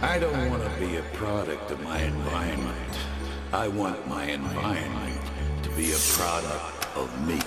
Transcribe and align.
I 0.00 0.20
don't 0.20 0.48
want 0.48 0.62
to 0.62 0.70
be 0.78 0.94
a 0.96 1.02
product 1.14 1.72
of 1.72 1.80
my 1.82 2.00
environment. 2.00 2.98
I 3.52 3.66
want 3.66 4.06
my 4.06 4.26
environment 4.26 5.20
to 5.64 5.70
be 5.70 5.90
a 5.90 5.96
product 5.96 6.86
of 6.96 7.10
me. 7.26 7.40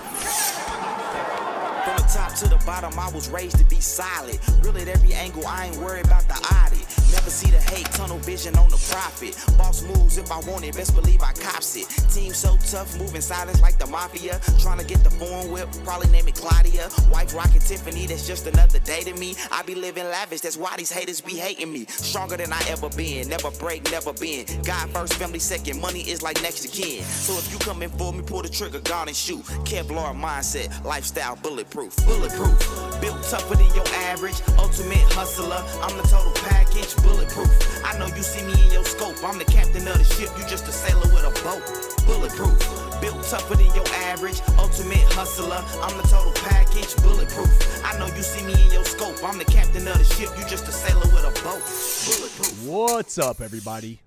From 1.82 1.96
the 1.96 2.10
top 2.12 2.34
to 2.34 2.48
the 2.48 2.62
bottom, 2.66 2.98
I 2.98 3.10
was 3.14 3.30
raised 3.30 3.56
to 3.56 3.64
be 3.64 3.80
solid. 3.80 4.38
Real 4.62 4.76
at 4.76 4.86
every 4.86 5.14
angle, 5.14 5.46
I 5.46 5.68
ain't 5.68 5.76
worried 5.76 6.04
about 6.04 6.28
the 6.28 6.34
audit. 6.34 7.01
Never 7.22 7.30
see 7.30 7.52
the 7.52 7.60
hate, 7.70 7.86
tunnel 7.92 8.18
vision 8.18 8.58
on 8.58 8.68
the 8.68 8.82
profit. 8.90 9.38
Boss 9.56 9.84
moves 9.84 10.18
if 10.18 10.32
I 10.32 10.40
want 10.40 10.64
it, 10.64 10.74
best 10.74 10.92
believe 10.96 11.22
I 11.22 11.32
cops 11.34 11.76
it. 11.76 11.86
Team 12.10 12.34
so 12.34 12.56
tough, 12.66 12.98
moving 12.98 13.20
silence 13.20 13.62
like 13.62 13.78
the 13.78 13.86
mafia. 13.86 14.40
Trying 14.58 14.80
to 14.80 14.84
get 14.84 15.04
the 15.04 15.10
foreign 15.10 15.52
whip, 15.52 15.68
probably 15.84 16.08
name 16.08 16.26
it 16.26 16.34
Claudia. 16.34 16.88
Wife 17.12 17.32
rockin' 17.32 17.60
Tiffany, 17.60 18.06
that's 18.06 18.26
just 18.26 18.48
another 18.48 18.80
day 18.80 19.02
to 19.02 19.14
me. 19.14 19.36
I 19.52 19.62
be 19.62 19.76
living 19.76 20.02
lavish, 20.02 20.40
that's 20.40 20.56
why 20.56 20.74
these 20.76 20.90
haters 20.90 21.20
be 21.20 21.36
hating 21.36 21.72
me. 21.72 21.84
Stronger 21.84 22.36
than 22.36 22.52
I 22.52 22.60
ever 22.68 22.88
been, 22.88 23.28
never 23.28 23.52
break, 23.52 23.88
never 23.92 24.12
been. 24.14 24.44
God 24.64 24.90
first, 24.90 25.14
family 25.14 25.38
second, 25.38 25.80
money 25.80 26.00
is 26.00 26.22
like 26.22 26.42
next 26.42 26.62
to 26.62 26.68
kin. 26.68 27.04
So 27.04 27.34
if 27.34 27.52
you 27.52 27.58
come 27.60 27.84
in 27.84 27.90
for 27.90 28.12
me, 28.12 28.22
pull 28.22 28.42
the 28.42 28.48
trigger, 28.48 28.80
guard 28.80 29.06
and 29.06 29.16
shoot. 29.16 29.44
Kevlar 29.62 30.12
mindset, 30.12 30.84
lifestyle 30.84 31.36
bulletproof. 31.36 31.94
Bulletproof, 32.04 32.58
built 33.00 33.22
tougher 33.22 33.54
than 33.54 33.72
your 33.76 33.86
average. 34.10 34.42
Ultimate 34.58 35.06
hustler, 35.14 35.62
I'm 35.82 35.96
the 35.96 36.02
total 36.08 36.32
package. 36.50 36.92
Bulletproof, 37.12 37.84
I 37.84 37.98
know 37.98 38.06
you 38.06 38.22
see 38.22 38.42
me 38.46 38.54
in 38.64 38.72
your 38.72 38.84
scope. 38.86 39.22
I'm 39.22 39.36
the 39.38 39.44
captain 39.44 39.86
of 39.86 39.98
the 39.98 40.04
ship, 40.04 40.30
you 40.38 40.48
just 40.48 40.66
a 40.66 40.72
sailor 40.72 41.06
with 41.12 41.24
a 41.28 41.44
boat. 41.44 41.60
Bulletproof, 42.06 42.58
built 43.02 43.22
tougher 43.24 43.54
than 43.54 43.66
your 43.74 43.86
average. 44.08 44.40
Ultimate 44.58 45.04
hustler, 45.12 45.60
I'm 45.82 45.96
the 45.98 46.08
total 46.08 46.32
package. 46.32 46.96
Bulletproof, 47.02 47.84
I 47.84 47.98
know 47.98 48.06
you 48.06 48.22
see 48.22 48.42
me 48.46 48.54
in 48.64 48.72
your 48.72 48.84
scope. 48.86 49.22
I'm 49.22 49.36
the 49.36 49.44
captain 49.44 49.86
of 49.88 49.98
the 49.98 50.04
ship, 50.04 50.30
you 50.38 50.48
just 50.48 50.66
a 50.68 50.72
sailor 50.72 51.04
with 51.12 51.24
a 51.24 51.34
boat. 51.44 51.60
Bulletproof. 52.06 52.66
What's 52.66 53.18
up, 53.18 53.42
everybody? 53.42 54.00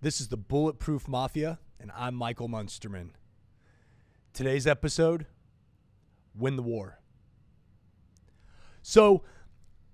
This 0.00 0.20
is 0.20 0.28
the 0.28 0.36
Bulletproof 0.36 1.08
Mafia, 1.08 1.58
and 1.80 1.90
I'm 1.96 2.14
Michael 2.14 2.48
Munsterman. 2.48 3.08
Today's 4.32 4.68
episode 4.68 5.26
Win 6.36 6.54
the 6.54 6.62
War. 6.62 7.00
So, 8.80 9.24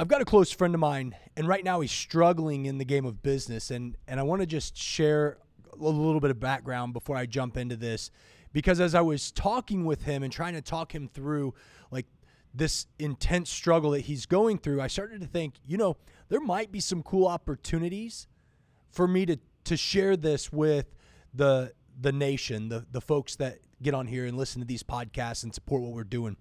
I've 0.01 0.09
got 0.09 0.23
a 0.23 0.25
close 0.25 0.53
friend 0.53 0.75
of 0.75 0.81
mine, 0.81 1.17
and 1.37 1.49
right 1.49 1.65
now 1.65 1.81
he's 1.81 1.91
struggling 1.91 2.67
in 2.67 2.79
the 2.79 2.85
game 2.85 3.05
of 3.05 3.21
business. 3.23 3.73
And, 3.73 3.97
and 4.07 4.21
I 4.21 4.23
want 4.23 4.41
to 4.41 4.47
just 4.47 4.77
share 4.77 5.39
a 5.73 5.85
little 5.85 6.21
bit 6.21 6.31
of 6.31 6.39
background 6.39 6.93
before 6.93 7.17
I 7.17 7.27
jump 7.27 7.57
into 7.57 7.77
this. 7.77 8.11
Because 8.53 8.81
as 8.81 8.95
I 8.95 9.01
was 9.01 9.33
talking 9.33 9.85
with 9.85 10.03
him 10.03 10.23
and 10.23 10.33
trying 10.33 10.55
to 10.55 10.63
talk 10.63 10.95
him 10.95 11.09
through, 11.09 11.53
like, 11.91 12.07
this 12.55 12.87
intense 12.99 13.51
struggle 13.51 13.91
that 13.91 14.03
he's 14.03 14.25
going 14.25 14.59
through, 14.59 14.81
I 14.81 14.87
started 14.87 15.21
to 15.21 15.27
think, 15.27 15.55
you 15.67 15.77
know, 15.77 15.97
there 16.29 16.41
might 16.41 16.73
be 16.73 16.81
some 16.81 17.03
cool 17.03 17.27
opportunities 17.27 18.27
for 18.91 19.07
me 19.07 19.27
to 19.27 19.37
to 19.65 19.77
share 19.77 20.17
this 20.17 20.51
with 20.51 20.87
the 21.35 21.75
the 22.01 22.11
nation, 22.11 22.71
the 22.71 22.87
the 22.91 23.03
folks 23.03 23.37
that 23.37 23.59
get 23.83 23.93
on 23.93 24.07
here 24.07 24.25
and 24.25 24.37
listen 24.37 24.61
to 24.61 24.67
these 24.67 24.83
podcasts 24.83 25.45
and 25.45 25.55
support 25.55 25.83
what 25.83 25.93
we're 25.93 26.05
doing. 26.05 26.37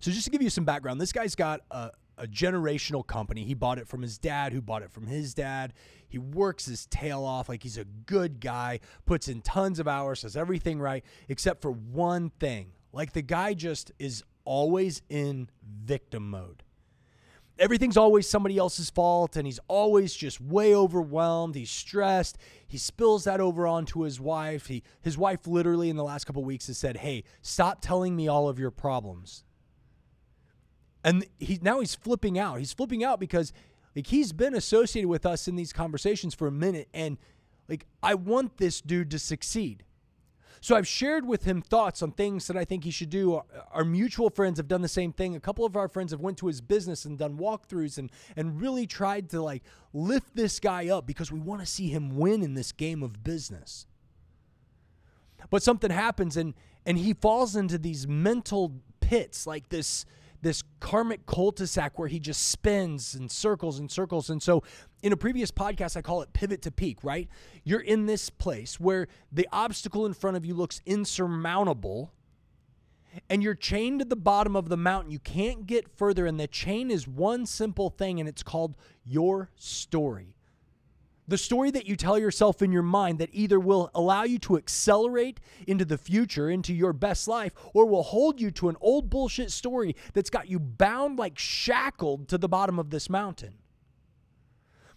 So 0.00 0.10
just 0.10 0.24
to 0.24 0.30
give 0.30 0.42
you 0.42 0.50
some 0.50 0.64
background, 0.64 1.00
this 1.00 1.12
guy's 1.12 1.36
got 1.36 1.60
a, 1.70 1.90
a 2.18 2.26
generational 2.26 3.06
company. 3.06 3.44
He 3.44 3.54
bought 3.54 3.78
it 3.78 3.88
from 3.88 4.02
his 4.02 4.18
dad, 4.18 4.52
who 4.52 4.60
bought 4.60 4.82
it 4.82 4.90
from 4.90 5.06
his 5.06 5.34
dad. 5.34 5.72
He 6.08 6.18
works 6.18 6.66
his 6.66 6.86
tail 6.86 7.24
off 7.24 7.48
like 7.48 7.62
he's 7.62 7.78
a 7.78 7.84
good 7.84 8.40
guy, 8.40 8.80
puts 9.06 9.28
in 9.28 9.42
tons 9.42 9.78
of 9.78 9.86
hours, 9.88 10.22
does 10.22 10.36
everything 10.36 10.80
right, 10.80 11.04
except 11.28 11.62
for 11.62 11.70
one 11.70 12.30
thing. 12.40 12.72
Like 12.92 13.12
the 13.12 13.22
guy 13.22 13.54
just 13.54 13.92
is 13.98 14.24
always 14.44 15.02
in 15.08 15.50
victim 15.84 16.30
mode 16.30 16.62
everything's 17.58 17.96
always 17.96 18.28
somebody 18.28 18.56
else's 18.56 18.90
fault 18.90 19.36
and 19.36 19.46
he's 19.46 19.58
always 19.68 20.14
just 20.14 20.40
way 20.40 20.74
overwhelmed 20.74 21.54
he's 21.54 21.70
stressed 21.70 22.38
he 22.66 22.78
spills 22.78 23.24
that 23.24 23.40
over 23.40 23.66
onto 23.66 24.02
his 24.02 24.20
wife 24.20 24.66
he 24.66 24.82
his 25.02 25.18
wife 25.18 25.46
literally 25.46 25.90
in 25.90 25.96
the 25.96 26.04
last 26.04 26.24
couple 26.24 26.44
weeks 26.44 26.68
has 26.68 26.78
said 26.78 26.98
hey 26.98 27.24
stop 27.42 27.80
telling 27.80 28.14
me 28.14 28.28
all 28.28 28.48
of 28.48 28.58
your 28.58 28.70
problems 28.70 29.44
and 31.08 31.26
he 31.38 31.58
now 31.62 31.80
he's 31.80 31.94
flipping 31.94 32.38
out 32.38 32.58
he's 32.58 32.72
flipping 32.72 33.02
out 33.02 33.18
because 33.18 33.52
like 33.96 34.06
he's 34.08 34.32
been 34.32 34.54
associated 34.54 35.08
with 35.08 35.24
us 35.24 35.48
in 35.48 35.56
these 35.56 35.72
conversations 35.72 36.34
for 36.34 36.46
a 36.46 36.52
minute 36.52 36.88
and 36.92 37.16
like 37.68 37.86
i 38.02 38.14
want 38.14 38.58
this 38.58 38.80
dude 38.80 39.10
to 39.10 39.18
succeed 39.18 39.84
so 40.60 40.74
I've 40.74 40.88
shared 40.88 41.24
with 41.24 41.44
him 41.44 41.62
thoughts 41.62 42.02
on 42.02 42.10
things 42.10 42.48
that 42.48 42.56
I 42.56 42.64
think 42.64 42.82
he 42.82 42.90
should 42.90 43.10
do. 43.10 43.34
Our, 43.34 43.44
our, 43.70 43.84
mutual 43.84 44.28
friends 44.28 44.58
have 44.58 44.66
done 44.66 44.82
the 44.82 44.88
same 44.88 45.12
thing. 45.12 45.36
A 45.36 45.40
couple 45.40 45.64
of 45.64 45.76
our 45.76 45.86
friends 45.86 46.10
have 46.10 46.20
went 46.20 46.36
to 46.38 46.48
his 46.48 46.60
business 46.60 47.04
and 47.04 47.16
done 47.16 47.38
walkthroughs 47.38 47.96
and 47.96 48.10
and 48.36 48.60
really 48.60 48.84
tried 48.84 49.30
to 49.30 49.40
like 49.40 49.62
lift 49.92 50.34
this 50.34 50.58
guy 50.58 50.88
up 50.88 51.06
because 51.06 51.30
we 51.30 51.38
want 51.38 51.60
to 51.60 51.66
see 51.66 51.88
him 51.88 52.16
win 52.16 52.42
in 52.42 52.54
this 52.54 52.72
game 52.72 53.04
of 53.04 53.22
business. 53.22 53.86
But 55.48 55.62
something 55.62 55.90
happens 55.90 56.36
and 56.36 56.54
and 56.84 56.98
he 56.98 57.14
falls 57.14 57.54
into 57.54 57.78
these 57.78 58.08
mental 58.08 58.80
pits 59.00 59.46
like 59.46 59.68
this 59.68 60.04
this 60.42 60.62
karmic 60.80 61.26
cul-de-sac 61.26 61.98
where 61.98 62.08
he 62.08 62.20
just 62.20 62.48
spins 62.48 63.14
and 63.14 63.30
circles 63.30 63.78
and 63.78 63.90
circles. 63.90 64.30
And 64.30 64.42
so 64.42 64.62
in 65.02 65.12
a 65.12 65.16
previous 65.16 65.50
podcast, 65.50 65.96
I 65.96 66.02
call 66.02 66.22
it 66.22 66.32
pivot 66.32 66.62
to 66.62 66.70
peak, 66.70 66.98
right? 67.02 67.28
You're 67.64 67.80
in 67.80 68.06
this 68.06 68.30
place 68.30 68.78
where 68.78 69.08
the 69.32 69.48
obstacle 69.52 70.06
in 70.06 70.14
front 70.14 70.36
of 70.36 70.44
you 70.44 70.54
looks 70.54 70.80
insurmountable 70.86 72.12
and 73.28 73.42
you're 73.42 73.54
chained 73.54 74.00
to 74.00 74.04
the 74.04 74.16
bottom 74.16 74.54
of 74.54 74.68
the 74.68 74.76
mountain. 74.76 75.10
You 75.10 75.18
can't 75.18 75.66
get 75.66 75.88
further. 75.88 76.26
And 76.26 76.38
the 76.38 76.46
chain 76.46 76.90
is 76.90 77.08
one 77.08 77.46
simple 77.46 77.90
thing, 77.90 78.20
and 78.20 78.28
it's 78.28 78.42
called 78.42 78.76
your 79.04 79.50
story 79.56 80.36
the 81.28 81.38
story 81.38 81.70
that 81.70 81.86
you 81.86 81.94
tell 81.94 82.18
yourself 82.18 82.62
in 82.62 82.72
your 82.72 82.82
mind 82.82 83.18
that 83.18 83.28
either 83.32 83.60
will 83.60 83.90
allow 83.94 84.24
you 84.24 84.38
to 84.40 84.56
accelerate 84.56 85.38
into 85.66 85.84
the 85.84 85.98
future, 85.98 86.50
into 86.50 86.72
your 86.74 86.94
best 86.94 87.28
life, 87.28 87.52
or 87.74 87.86
will 87.86 88.02
hold 88.02 88.40
you 88.40 88.50
to 88.52 88.70
an 88.70 88.76
old 88.80 89.10
bullshit 89.10 89.52
story 89.52 89.94
that's 90.14 90.30
got 90.30 90.48
you 90.48 90.58
bound 90.58 91.18
like 91.18 91.38
shackled 91.38 92.28
to 92.28 92.38
the 92.38 92.48
bottom 92.48 92.78
of 92.78 92.90
this 92.90 93.10
mountain. 93.10 93.54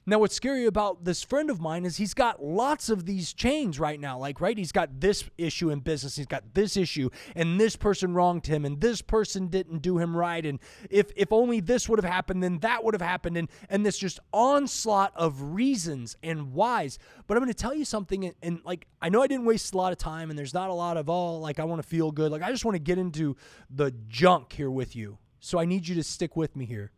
Now, 0.04 0.18
what's 0.18 0.34
scary 0.34 0.66
about 0.66 1.06
this 1.06 1.22
friend 1.22 1.52
of 1.52 1.62
mine 1.62 1.86
is 1.86 1.98
he's 1.98 2.16
got 2.16 2.44
lots 2.44 2.90
of 2.90 3.06
these 3.06 3.34
chains 3.34 3.80
right 3.80 4.00
now. 4.00 4.18
Like, 4.18 4.42
right, 4.42 4.58
he's 4.58 4.72
got 4.72 5.00
this 5.00 5.24
issue 5.38 5.70
in 5.70 5.82
business, 5.82 6.16
he's 6.16 6.26
got 6.26 6.56
this 6.56 6.76
issue, 6.76 7.12
and 7.36 7.62
this 7.62 7.76
person 7.76 8.16
wronged 8.16 8.48
him, 8.48 8.66
and 8.66 8.82
this 8.82 9.04
person 9.04 9.48
didn't 9.48 9.84
do 9.84 10.00
him 10.00 10.18
right, 10.18 10.44
and 10.44 10.60
if 10.90 11.12
if 11.16 11.32
only 11.32 11.60
this 11.60 11.88
would 11.88 12.00
have 12.00 12.12
happened, 12.12 12.42
then 12.42 12.58
that 12.60 12.84
would 12.84 12.96
have 12.96 13.02
happened, 13.02 13.38
and 13.38 13.48
and 13.70 13.86
this 13.86 13.96
just 13.96 14.20
onslaught 14.34 15.14
of 15.16 15.40
reasons 15.54 16.18
and 16.24 16.52
whys. 16.52 16.98
But 17.28 17.38
I'm 17.38 17.44
going 17.44 17.54
to 17.54 17.60
tell 17.60 17.76
you 17.76 17.86
something, 17.86 18.26
and, 18.26 18.34
and 18.42 18.60
like 18.66 18.88
I 19.04 19.10
know 19.10 19.22
I 19.22 19.28
didn't 19.28 19.46
waste 19.46 19.76
a 19.76 19.78
lot 19.78 19.92
of 19.92 20.00
time, 20.00 20.32
and 20.32 20.40
there's 20.40 20.56
not 20.56 20.72
a 20.72 20.74
lot 20.74 20.98
of 20.98 21.10
oh, 21.10 21.38
like 21.38 21.60
I 21.60 21.64
want 21.66 21.80
to 21.80 21.88
feel 21.88 22.12
good. 22.12 22.32
Like 22.32 22.42
I 22.42 22.50
just 22.52 22.66
want 22.66 22.74
to 22.76 22.80
get 22.80 22.98
into 22.98 23.38
the 23.70 23.94
junk 24.08 24.54
here 24.54 24.72
with 24.72 24.96
you. 24.96 25.20
So 25.40 25.60
I 25.60 25.66
need 25.66 25.88
you 25.88 25.94
to 25.96 26.04
stick 26.04 26.36
with 26.36 26.56
me 26.56 26.66
here. 26.66 26.92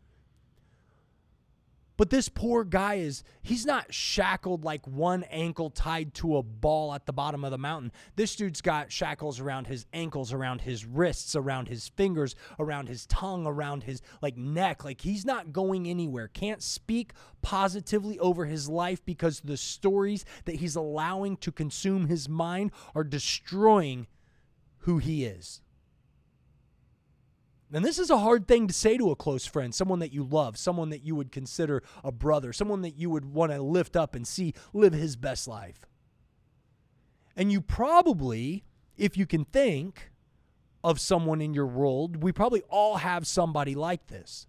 But 1.96 2.10
this 2.10 2.28
poor 2.28 2.64
guy 2.64 2.94
is, 2.94 3.22
he's 3.42 3.64
not 3.64 3.94
shackled 3.94 4.64
like 4.64 4.84
one 4.86 5.22
ankle 5.24 5.70
tied 5.70 6.12
to 6.14 6.36
a 6.36 6.42
ball 6.42 6.92
at 6.92 7.06
the 7.06 7.12
bottom 7.12 7.44
of 7.44 7.52
the 7.52 7.58
mountain. 7.58 7.92
This 8.16 8.34
dude's 8.34 8.60
got 8.60 8.90
shackles 8.90 9.38
around 9.38 9.68
his 9.68 9.86
ankles, 9.92 10.32
around 10.32 10.62
his 10.62 10.84
wrists, 10.84 11.36
around 11.36 11.68
his 11.68 11.88
fingers, 11.88 12.34
around 12.58 12.88
his 12.88 13.06
tongue, 13.06 13.46
around 13.46 13.84
his 13.84 14.02
like 14.20 14.36
neck. 14.36 14.84
Like 14.84 15.02
he's 15.02 15.24
not 15.24 15.52
going 15.52 15.88
anywhere. 15.88 16.26
Can't 16.26 16.62
speak 16.62 17.12
positively 17.42 18.18
over 18.18 18.44
his 18.44 18.68
life 18.68 19.04
because 19.04 19.40
the 19.40 19.56
stories 19.56 20.24
that 20.46 20.56
he's 20.56 20.74
allowing 20.74 21.36
to 21.38 21.52
consume 21.52 22.08
his 22.08 22.28
mind 22.28 22.72
are 22.96 23.04
destroying 23.04 24.08
who 24.78 24.98
he 24.98 25.24
is. 25.24 25.60
And 27.74 27.84
this 27.84 27.98
is 27.98 28.08
a 28.08 28.18
hard 28.18 28.46
thing 28.46 28.68
to 28.68 28.72
say 28.72 28.96
to 28.96 29.10
a 29.10 29.16
close 29.16 29.46
friend, 29.46 29.74
someone 29.74 29.98
that 29.98 30.12
you 30.12 30.22
love, 30.22 30.56
someone 30.56 30.90
that 30.90 31.04
you 31.04 31.16
would 31.16 31.32
consider 31.32 31.82
a 32.04 32.12
brother, 32.12 32.52
someone 32.52 32.82
that 32.82 32.96
you 32.96 33.10
would 33.10 33.24
want 33.24 33.50
to 33.50 33.60
lift 33.60 33.96
up 33.96 34.14
and 34.14 34.26
see 34.26 34.54
live 34.72 34.92
his 34.92 35.16
best 35.16 35.48
life. 35.48 35.84
And 37.34 37.50
you 37.50 37.60
probably, 37.60 38.62
if 38.96 39.16
you 39.16 39.26
can 39.26 39.44
think 39.44 40.12
of 40.84 41.00
someone 41.00 41.40
in 41.40 41.52
your 41.52 41.66
world, 41.66 42.22
we 42.22 42.30
probably 42.30 42.62
all 42.68 42.98
have 42.98 43.26
somebody 43.26 43.74
like 43.74 44.06
this. 44.06 44.46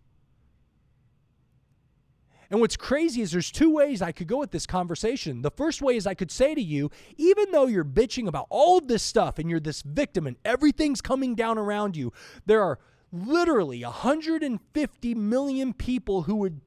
And 2.52 2.60
what's 2.60 2.78
crazy 2.78 3.22
is 3.22 3.32
there's 3.32 3.50
two 3.50 3.74
ways 3.74 4.04
I 4.04 4.12
could 4.12 4.28
go 4.28 4.38
with 4.38 4.52
this 4.52 4.68
conversation. 4.68 5.42
The 5.42 5.50
first 5.50 5.82
way 5.82 5.96
is 5.96 6.06
I 6.06 6.14
could 6.14 6.30
say 6.30 6.54
to 6.54 6.62
you, 6.62 6.92
even 7.18 7.52
though 7.52 7.66
you're 7.66 7.84
bitching 7.84 8.28
about 8.28 8.46
all 8.52 8.78
of 8.78 8.88
this 8.88 9.02
stuff 9.02 9.40
and 9.40 9.50
you're 9.50 9.60
this 9.60 9.82
victim 9.82 10.28
and 10.28 10.38
everything's 10.46 11.02
coming 11.02 11.34
down 11.34 11.58
around 11.58 11.98
you, 11.98 12.14
there 12.46 12.62
are 12.62 12.78
literally 13.16 13.84
150 13.84 15.16
million 15.16 15.74
people 15.74 16.24
who 16.24 16.36
would 16.36 16.62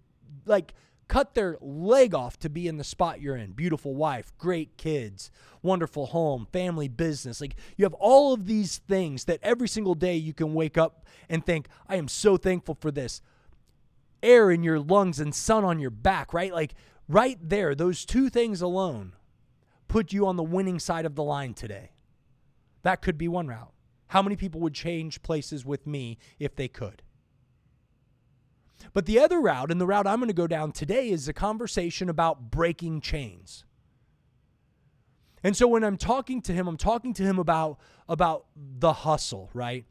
like 0.47 0.75
cut 1.09 1.35
their 1.35 1.57
leg 1.61 2.15
off 2.15 2.39
to 2.39 2.51
be 2.51 2.69
in 2.69 2.77
the 2.77 2.85
spot 2.85 3.21
you're 3.21 3.37
in. 3.37 3.53
Beautiful 3.53 3.95
wife, 3.95 4.33
great 4.37 4.77
kids, 4.77 5.31
wonderful 5.63 6.07
home, 6.07 6.47
family 6.53 6.89
business. 6.89 7.41
Like 7.41 7.57
you 7.77 7.85
have 7.85 7.95
all 7.95 8.35
of 8.35 8.47
these 8.47 8.79
things 8.79 9.25
that 9.25 9.41
every 9.43 9.69
single 9.69 9.95
day 9.95 10.17
you 10.17 10.35
can 10.35 10.53
wake 10.55 10.77
up 10.77 11.07
and 11.29 11.45
think, 11.45 11.69
I 11.89 11.97
am 11.97 12.09
so 12.09 12.37
thankful 12.37 12.77
for 12.81 12.91
this. 12.91 13.23
air 14.23 14.51
in 14.51 14.63
your 14.63 14.79
lungs 14.81 15.21
and 15.21 15.35
sun 15.35 15.65
on 15.65 15.79
your 15.79 15.91
back, 15.91 16.33
right? 16.33 16.53
Like 16.53 16.75
right 17.09 17.39
there, 17.41 17.75
those 17.75 18.05
two 18.05 18.29
things 18.29 18.61
alone 18.61 19.15
put 19.87 20.13
you 20.13 20.27
on 20.27 20.37
the 20.37 20.43
winning 20.43 20.79
side 20.79 21.07
of 21.07 21.15
the 21.15 21.23
line 21.23 21.55
today. 21.55 21.93
That 22.83 23.01
could 23.03 23.17
be 23.19 23.29
one 23.29 23.47
route. 23.49 23.73
How 24.09 24.23
many 24.23 24.37
people 24.37 24.61
would 24.61 24.75
change 24.75 25.23
places 25.23 25.65
with 25.65 25.87
me 25.87 26.19
if 26.39 26.57
they 26.57 26.69
could? 26.69 27.03
But 28.93 29.07
the 29.07 29.19
other 29.19 29.41
route, 29.41 29.71
and 29.71 29.81
the 29.81 29.87
route 29.87 30.07
I'm 30.07 30.19
going 30.19 30.29
to 30.29 30.35
go 30.35 30.47
down 30.47 30.73
today, 30.73 31.11
is 31.11 31.29
a 31.29 31.33
conversation 31.33 32.09
about 32.09 32.51
breaking 32.51 33.01
chains. 33.01 33.65
And 35.43 35.57
so 35.57 35.69
when 35.69 35.85
I'm 35.85 35.97
talking 35.97 36.43
to 36.43 36.53
him, 36.53 36.67
I'm 36.67 36.77
talking 36.77 37.15
to 37.15 37.23
him 37.23 37.39
about 37.39 37.79
about 38.09 38.47
the 38.57 38.93
hustle, 38.93 39.51
right? 39.53 39.85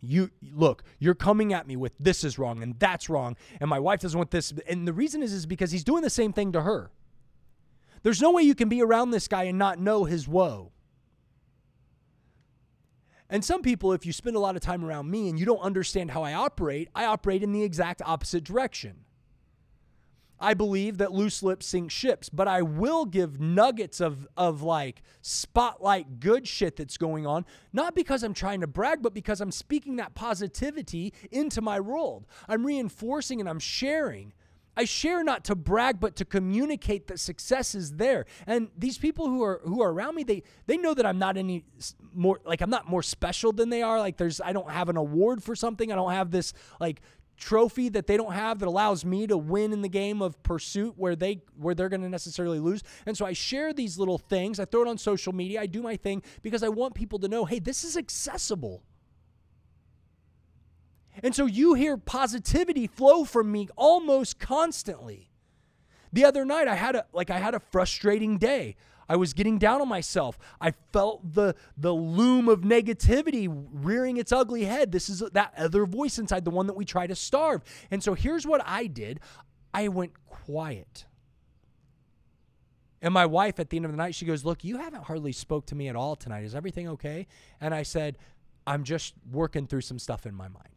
You 0.00 0.30
look, 0.54 0.84
you're 0.98 1.14
coming 1.14 1.52
at 1.52 1.66
me 1.66 1.76
with 1.76 1.92
this 1.98 2.22
is 2.22 2.38
wrong 2.38 2.62
and 2.62 2.78
that's 2.78 3.10
wrong, 3.10 3.36
and 3.60 3.68
my 3.68 3.78
wife 3.78 4.00
doesn't 4.00 4.16
want 4.16 4.30
this. 4.30 4.52
And 4.68 4.86
the 4.86 4.92
reason 4.92 5.22
is 5.22 5.32
is 5.32 5.46
because 5.46 5.72
he's 5.72 5.84
doing 5.84 6.02
the 6.02 6.10
same 6.10 6.32
thing 6.32 6.52
to 6.52 6.62
her. 6.62 6.90
There's 8.02 8.22
no 8.22 8.30
way 8.30 8.42
you 8.42 8.54
can 8.54 8.68
be 8.68 8.82
around 8.82 9.10
this 9.10 9.26
guy 9.26 9.44
and 9.44 9.58
not 9.58 9.78
know 9.78 10.04
his 10.04 10.28
woe. 10.28 10.72
And 13.28 13.44
some 13.44 13.62
people, 13.62 13.92
if 13.92 14.06
you 14.06 14.12
spend 14.12 14.36
a 14.36 14.40
lot 14.40 14.56
of 14.56 14.62
time 14.62 14.84
around 14.84 15.10
me 15.10 15.28
and 15.28 15.38
you 15.38 15.44
don't 15.44 15.60
understand 15.60 16.12
how 16.12 16.22
I 16.22 16.34
operate, 16.34 16.88
I 16.94 17.06
operate 17.06 17.42
in 17.42 17.52
the 17.52 17.62
exact 17.62 18.00
opposite 18.04 18.44
direction. 18.44 19.04
I 20.38 20.54
believe 20.54 20.98
that 20.98 21.12
loose 21.12 21.42
lips 21.42 21.66
sink 21.66 21.90
ships, 21.90 22.28
but 22.28 22.46
I 22.46 22.60
will 22.60 23.06
give 23.06 23.40
nuggets 23.40 24.00
of, 24.00 24.28
of 24.36 24.62
like 24.62 25.02
spotlight 25.22 26.20
good 26.20 26.46
shit 26.46 26.76
that's 26.76 26.98
going 26.98 27.26
on, 27.26 27.46
not 27.72 27.94
because 27.94 28.22
I'm 28.22 28.34
trying 28.34 28.60
to 28.60 28.66
brag, 28.66 29.02
but 29.02 29.14
because 29.14 29.40
I'm 29.40 29.50
speaking 29.50 29.96
that 29.96 30.14
positivity 30.14 31.14
into 31.30 31.62
my 31.62 31.80
world. 31.80 32.26
I'm 32.48 32.66
reinforcing 32.66 33.40
and 33.40 33.48
I'm 33.48 33.58
sharing. 33.58 34.34
I 34.76 34.84
share 34.84 35.24
not 35.24 35.44
to 35.44 35.54
brag, 35.54 36.00
but 36.00 36.16
to 36.16 36.24
communicate 36.24 37.06
that 37.06 37.18
success 37.18 37.74
is 37.74 37.92
there. 37.92 38.26
And 38.46 38.68
these 38.76 38.98
people 38.98 39.26
who 39.26 39.42
are 39.42 39.60
who 39.64 39.82
are 39.82 39.92
around 39.92 40.14
me, 40.14 40.22
they 40.22 40.42
they 40.66 40.76
know 40.76 40.94
that 40.94 41.06
I'm 41.06 41.18
not 41.18 41.36
any 41.36 41.64
more 42.14 42.40
like 42.44 42.60
I'm 42.60 42.70
not 42.70 42.88
more 42.88 43.02
special 43.02 43.52
than 43.52 43.70
they 43.70 43.82
are. 43.82 43.98
Like 43.98 44.16
there's 44.16 44.40
I 44.40 44.52
don't 44.52 44.70
have 44.70 44.88
an 44.88 44.96
award 44.96 45.42
for 45.42 45.56
something. 45.56 45.90
I 45.90 45.94
don't 45.94 46.12
have 46.12 46.30
this 46.30 46.52
like 46.80 47.00
trophy 47.36 47.88
that 47.90 48.06
they 48.06 48.16
don't 48.16 48.32
have 48.32 48.58
that 48.58 48.68
allows 48.68 49.04
me 49.04 49.26
to 49.26 49.36
win 49.36 49.72
in 49.72 49.82
the 49.82 49.88
game 49.88 50.22
of 50.22 50.42
pursuit 50.42 50.94
where 50.96 51.14
they 51.14 51.42
where 51.56 51.74
they're 51.74 51.88
going 51.88 52.02
to 52.02 52.08
necessarily 52.08 52.58
lose. 52.58 52.82
And 53.06 53.16
so 53.16 53.24
I 53.26 53.32
share 53.32 53.72
these 53.72 53.98
little 53.98 54.18
things. 54.18 54.60
I 54.60 54.64
throw 54.64 54.82
it 54.82 54.88
on 54.88 54.98
social 54.98 55.32
media. 55.32 55.60
I 55.60 55.66
do 55.66 55.82
my 55.82 55.96
thing 55.96 56.22
because 56.42 56.62
I 56.62 56.68
want 56.68 56.94
people 56.94 57.18
to 57.20 57.28
know, 57.28 57.44
"Hey, 57.44 57.58
this 57.58 57.84
is 57.84 57.96
accessible." 57.96 58.82
And 61.22 61.34
so 61.34 61.46
you 61.46 61.74
hear 61.74 61.96
positivity 61.96 62.86
flow 62.86 63.24
from 63.24 63.50
me 63.50 63.68
almost 63.76 64.38
constantly. 64.38 65.30
The 66.12 66.24
other 66.24 66.44
night 66.44 66.68
I 66.68 66.74
had 66.74 66.96
a 66.96 67.06
like 67.12 67.30
I 67.30 67.38
had 67.38 67.54
a 67.54 67.60
frustrating 67.60 68.38
day. 68.38 68.76
I 69.08 69.16
was 69.16 69.34
getting 69.34 69.58
down 69.58 69.80
on 69.80 69.88
myself. 69.88 70.38
I 70.60 70.72
felt 70.92 71.34
the 71.34 71.54
the 71.76 71.92
loom 71.92 72.48
of 72.48 72.62
negativity 72.62 73.46
rearing 73.50 74.16
its 74.16 74.32
ugly 74.32 74.64
head. 74.64 74.92
This 74.92 75.08
is 75.08 75.20
that 75.20 75.54
other 75.56 75.86
voice 75.86 76.18
inside, 76.18 76.44
the 76.44 76.50
one 76.50 76.66
that 76.66 76.74
we 76.74 76.84
try 76.84 77.06
to 77.06 77.14
starve. 77.14 77.62
And 77.90 78.02
so 78.02 78.14
here's 78.14 78.46
what 78.46 78.62
I 78.64 78.86
did. 78.86 79.20
I 79.72 79.88
went 79.88 80.12
quiet. 80.26 81.06
And 83.02 83.12
my 83.12 83.26
wife 83.26 83.60
at 83.60 83.70
the 83.70 83.76
end 83.76 83.84
of 83.84 83.92
the 83.92 83.98
night, 83.98 84.14
she 84.14 84.24
goes, 84.24 84.44
"Look, 84.44 84.64
you 84.64 84.78
haven't 84.78 85.04
hardly 85.04 85.32
spoke 85.32 85.66
to 85.66 85.74
me 85.74 85.88
at 85.88 85.96
all 85.96 86.16
tonight. 86.16 86.44
Is 86.44 86.54
everything 86.54 86.88
okay?" 86.88 87.26
And 87.60 87.74
I 87.74 87.82
said, 87.82 88.18
"I'm 88.66 88.84
just 88.84 89.14
working 89.30 89.66
through 89.66 89.82
some 89.82 89.98
stuff 89.98 90.26
in 90.26 90.34
my 90.34 90.48
mind." 90.48 90.75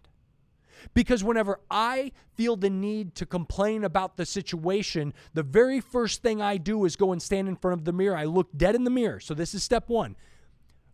Because 0.94 1.24
whenever 1.24 1.60
I 1.70 2.12
feel 2.36 2.56
the 2.56 2.70
need 2.70 3.16
to 3.16 3.26
complain 3.26 3.84
about 3.84 4.18
the 4.18 4.26
situation, 4.26 5.14
the 5.34 5.44
very 5.44 5.80
first 5.80 6.22
thing 6.22 6.42
I 6.42 6.58
do 6.58 6.86
is 6.86 6.96
go 6.96 7.12
and 7.12 7.22
stand 7.22 7.48
in 7.48 7.56
front 7.56 7.80
of 7.80 7.86
the 7.86 7.94
mirror. 7.94 8.16
I 8.16 8.26
look 8.26 8.50
dead 8.56 8.76
in 8.76 8.84
the 8.84 8.90
mirror. 8.90 9.20
So 9.20 9.34
this 9.34 9.54
is 9.54 9.64
step 9.64 9.90
one. 9.90 10.16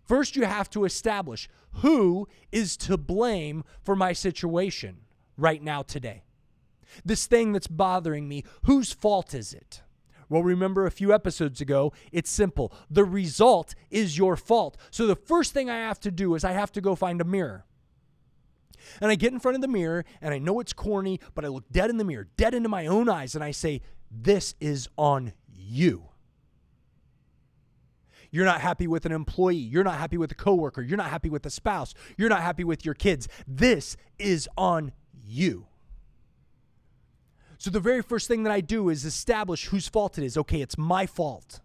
First, 0.03 0.35
you 0.35 0.45
have 0.45 0.69
to 0.71 0.85
establish 0.85 1.49
who 1.81 2.27
is 2.51 2.77
to 2.77 2.97
blame 2.97 3.63
for 3.83 3.95
my 3.95 4.13
situation 4.13 4.97
right 5.37 5.61
now, 5.61 5.81
today. 5.81 6.23
This 7.03 7.25
thing 7.25 7.51
that's 7.51 7.67
bothering 7.67 8.27
me, 8.27 8.43
whose 8.63 8.93
fault 8.93 9.33
is 9.33 9.53
it? 9.53 9.81
Well, 10.29 10.43
remember 10.43 10.85
a 10.85 10.91
few 10.91 11.13
episodes 11.13 11.61
ago, 11.61 11.93
it's 12.11 12.29
simple. 12.29 12.73
The 12.89 13.03
result 13.03 13.75
is 13.91 14.17
your 14.17 14.35
fault. 14.35 14.77
So 14.89 15.05
the 15.05 15.15
first 15.15 15.53
thing 15.53 15.69
I 15.69 15.77
have 15.77 15.99
to 16.01 16.11
do 16.11 16.35
is 16.35 16.43
I 16.43 16.51
have 16.51 16.71
to 16.73 16.81
go 16.81 16.95
find 16.95 17.21
a 17.21 17.25
mirror. 17.25 17.65
And 19.01 19.11
I 19.11 19.15
get 19.15 19.33
in 19.33 19.39
front 19.39 19.55
of 19.55 19.61
the 19.61 19.67
mirror 19.67 20.05
and 20.21 20.33
I 20.33 20.37
know 20.37 20.59
it's 20.59 20.73
corny, 20.73 21.19
but 21.33 21.45
I 21.45 21.47
look 21.49 21.69
dead 21.71 21.89
in 21.89 21.97
the 21.97 22.03
mirror, 22.03 22.27
dead 22.37 22.53
into 22.53 22.69
my 22.69 22.87
own 22.87 23.09
eyes, 23.09 23.35
and 23.35 23.43
I 23.43 23.51
say, 23.51 23.81
This 24.11 24.55
is 24.59 24.87
on 24.97 25.33
you. 25.53 26.09
You're 28.31 28.45
not 28.45 28.59
happy 28.59 28.85
with 28.87 29.05
an 29.05 29.13
employee. 29.13 29.55
You're 29.55 29.85
not 29.85 29.97
happy 29.97 30.17
with 30.17 30.31
a 30.31 30.35
coworker. 30.35 30.81
You're 30.81 30.97
not 30.97 31.09
happy 31.09 31.29
with 31.29 31.45
a 31.45 31.49
spouse. 31.49 31.93
You're 32.17 32.29
not 32.29 32.41
happy 32.41 32.65
with 32.65 32.83
your 32.83 32.93
kids. 32.93 33.29
This 33.47 33.95
is 34.19 34.49
on 34.57 34.91
you. 35.23 35.67
So 37.57 37.69
the 37.69 37.79
very 37.79 38.01
first 38.01 38.27
thing 38.27 38.43
that 38.43 38.51
I 38.51 38.61
do 38.61 38.89
is 38.89 39.05
establish 39.05 39.67
whose 39.67 39.87
fault 39.87 40.17
it 40.17 40.23
is. 40.25 40.37
Okay, 40.37 40.61
it's 40.61 40.77
my 40.77 41.05
fault. 41.05 41.61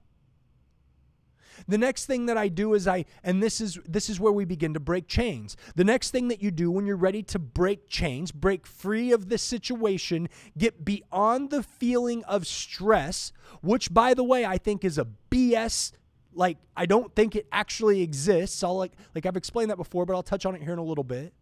The 1.69 1.79
next 1.79 2.07
thing 2.07 2.27
that 2.27 2.37
I 2.37 2.49
do 2.49 2.75
is 2.75 2.87
I 2.89 3.05
and 3.23 3.43
this 3.43 3.61
is 3.61 3.79
this 3.87 4.09
is 4.09 4.21
where 4.21 4.33
we 4.33 4.45
begin 4.45 4.75
to 4.75 4.81
break 4.81 5.07
chains. 5.09 5.57
The 5.77 5.85
next 5.85 6.11
thing 6.11 6.29
that 6.29 6.43
you 6.43 6.51
do 6.51 6.71
when 6.71 6.87
you're 6.87 6.97
ready 6.97 7.23
to 7.25 7.39
break 7.39 7.89
chains, 7.89 8.33
break 8.33 8.67
free 8.67 9.12
of 9.12 9.29
this 9.29 9.43
situation, 9.43 10.29
get 10.57 10.85
beyond 10.85 11.51
the 11.51 11.62
feeling 11.62 12.25
of 12.25 12.47
stress, 12.47 13.33
which 13.62 13.93
by 13.93 14.15
the 14.15 14.25
way 14.25 14.45
I 14.45 14.59
think 14.59 14.85
is 14.85 14.99
a 14.99 15.07
BS 15.31 15.93
like 16.33 16.59
I 16.77 16.87
don't 16.87 17.15
think 17.15 17.37
it 17.37 17.47
actually 17.53 18.03
exists. 18.03 18.63
I'll 18.63 18.77
like 18.77 18.93
like 19.15 19.27
I've 19.27 19.37
explained 19.37 19.71
that 19.71 19.77
before, 19.77 20.06
but 20.06 20.15
I'll 20.15 20.23
touch 20.23 20.47
on 20.47 20.55
it 20.55 20.63
here 20.63 20.73
in 20.73 20.79
a 20.79 20.85
little 20.85 21.05
bit. 21.05 21.33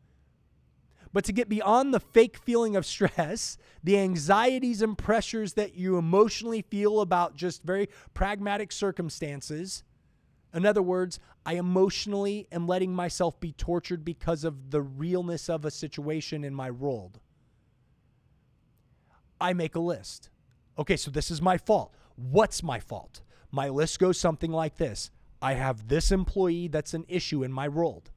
But 1.12 1.24
to 1.24 1.32
get 1.32 1.48
beyond 1.48 1.94
the 1.94 2.00
fake 2.00 2.38
feeling 2.38 2.76
of 2.76 2.84
stress, 2.86 3.56
the 3.82 3.98
anxieties 3.98 4.82
and 4.82 4.96
pressures 4.96 5.54
that 5.54 5.74
you 5.74 5.96
emotionally 5.96 6.62
feel 6.62 7.00
about 7.00 7.34
just 7.34 7.62
very 7.62 7.88
pragmatic 8.14 8.72
circumstances, 8.72 9.84
in 10.54 10.66
other 10.66 10.82
words, 10.82 11.18
I 11.44 11.54
emotionally 11.54 12.46
am 12.50 12.66
letting 12.66 12.94
myself 12.94 13.38
be 13.40 13.52
tortured 13.52 14.04
because 14.04 14.44
of 14.44 14.70
the 14.70 14.80
realness 14.80 15.48
of 15.48 15.64
a 15.64 15.70
situation 15.70 16.44
in 16.44 16.54
my 16.54 16.70
world. 16.70 17.20
I 19.40 19.52
make 19.52 19.74
a 19.74 19.80
list. 19.80 20.30
Okay, 20.78 20.96
so 20.96 21.10
this 21.10 21.30
is 21.30 21.42
my 21.42 21.58
fault. 21.58 21.94
What's 22.16 22.62
my 22.62 22.80
fault? 22.80 23.20
My 23.50 23.68
list 23.68 23.98
goes 23.98 24.18
something 24.18 24.50
like 24.50 24.76
this 24.76 25.10
I 25.40 25.54
have 25.54 25.88
this 25.88 26.10
employee 26.10 26.68
that's 26.68 26.94
an 26.94 27.04
issue 27.08 27.44
in 27.44 27.52
my 27.52 27.68
world. 27.68 28.10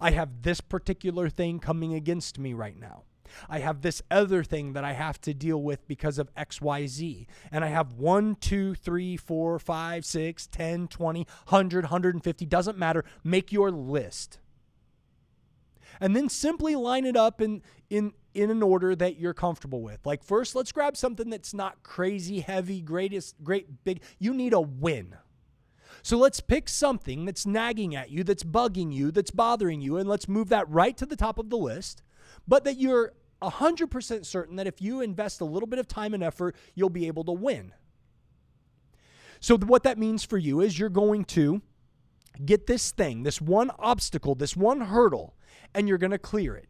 I 0.00 0.12
have 0.12 0.42
this 0.42 0.60
particular 0.60 1.28
thing 1.28 1.58
coming 1.58 1.94
against 1.94 2.38
me 2.38 2.52
right 2.54 2.78
now. 2.78 3.04
I 3.48 3.60
have 3.60 3.82
this 3.82 4.02
other 4.10 4.44
thing 4.44 4.72
that 4.72 4.84
I 4.84 4.92
have 4.92 5.20
to 5.22 5.34
deal 5.34 5.62
with 5.62 5.86
because 5.86 6.18
of 6.18 6.32
XYZ. 6.34 7.26
And 7.50 7.64
I 7.64 7.68
have 7.68 7.94
1, 7.94 8.36
2, 8.36 8.74
3, 8.74 9.16
4, 9.16 9.58
5, 9.58 10.04
6, 10.04 10.46
10, 10.46 10.88
20, 10.88 11.20
100, 11.20 11.84
150, 11.84 12.46
doesn't 12.46 12.78
matter. 12.78 13.04
Make 13.24 13.52
your 13.52 13.70
list. 13.70 14.38
And 16.00 16.16
then 16.16 16.28
simply 16.28 16.74
line 16.74 17.04
it 17.04 17.16
up 17.16 17.40
in, 17.40 17.62
in, 17.90 18.12
in 18.34 18.50
an 18.50 18.62
order 18.62 18.96
that 18.96 19.18
you're 19.18 19.34
comfortable 19.34 19.82
with. 19.82 20.04
Like, 20.04 20.24
first, 20.24 20.54
let's 20.54 20.72
grab 20.72 20.96
something 20.96 21.30
that's 21.30 21.54
not 21.54 21.82
crazy, 21.82 22.40
heavy, 22.40 22.80
greatest, 22.80 23.36
great, 23.42 23.84
big. 23.84 24.02
You 24.18 24.34
need 24.34 24.52
a 24.52 24.60
win. 24.60 25.16
So 26.02 26.16
let's 26.16 26.40
pick 26.40 26.68
something 26.68 27.24
that's 27.24 27.46
nagging 27.46 27.94
at 27.94 28.10
you, 28.10 28.24
that's 28.24 28.42
bugging 28.42 28.92
you, 28.92 29.12
that's 29.12 29.30
bothering 29.30 29.80
you, 29.80 29.96
and 29.98 30.08
let's 30.08 30.28
move 30.28 30.48
that 30.48 30.68
right 30.68 30.96
to 30.96 31.06
the 31.06 31.16
top 31.16 31.38
of 31.38 31.50
the 31.50 31.56
list, 31.56 32.02
but 32.48 32.64
that 32.64 32.78
you're 32.78 33.12
100% 33.42 34.24
certain 34.24 34.56
that 34.56 34.66
if 34.66 34.80
you 34.80 35.00
invest 35.00 35.40
a 35.40 35.44
little 35.44 35.66
bit 35.66 35.78
of 35.78 35.88
time 35.88 36.14
and 36.14 36.22
effort, 36.22 36.56
you'll 36.74 36.90
be 36.90 37.06
able 37.06 37.24
to 37.24 37.32
win. 37.32 37.72
So, 39.40 39.58
what 39.58 39.82
that 39.82 39.98
means 39.98 40.24
for 40.24 40.38
you 40.38 40.60
is 40.60 40.78
you're 40.78 40.88
going 40.88 41.24
to 41.26 41.62
get 42.44 42.66
this 42.66 42.92
thing, 42.92 43.24
this 43.24 43.40
one 43.40 43.70
obstacle, 43.78 44.34
this 44.34 44.56
one 44.56 44.82
hurdle, 44.82 45.34
and 45.74 45.88
you're 45.88 45.98
going 45.98 46.12
to 46.12 46.18
clear 46.18 46.54
it. 46.54 46.68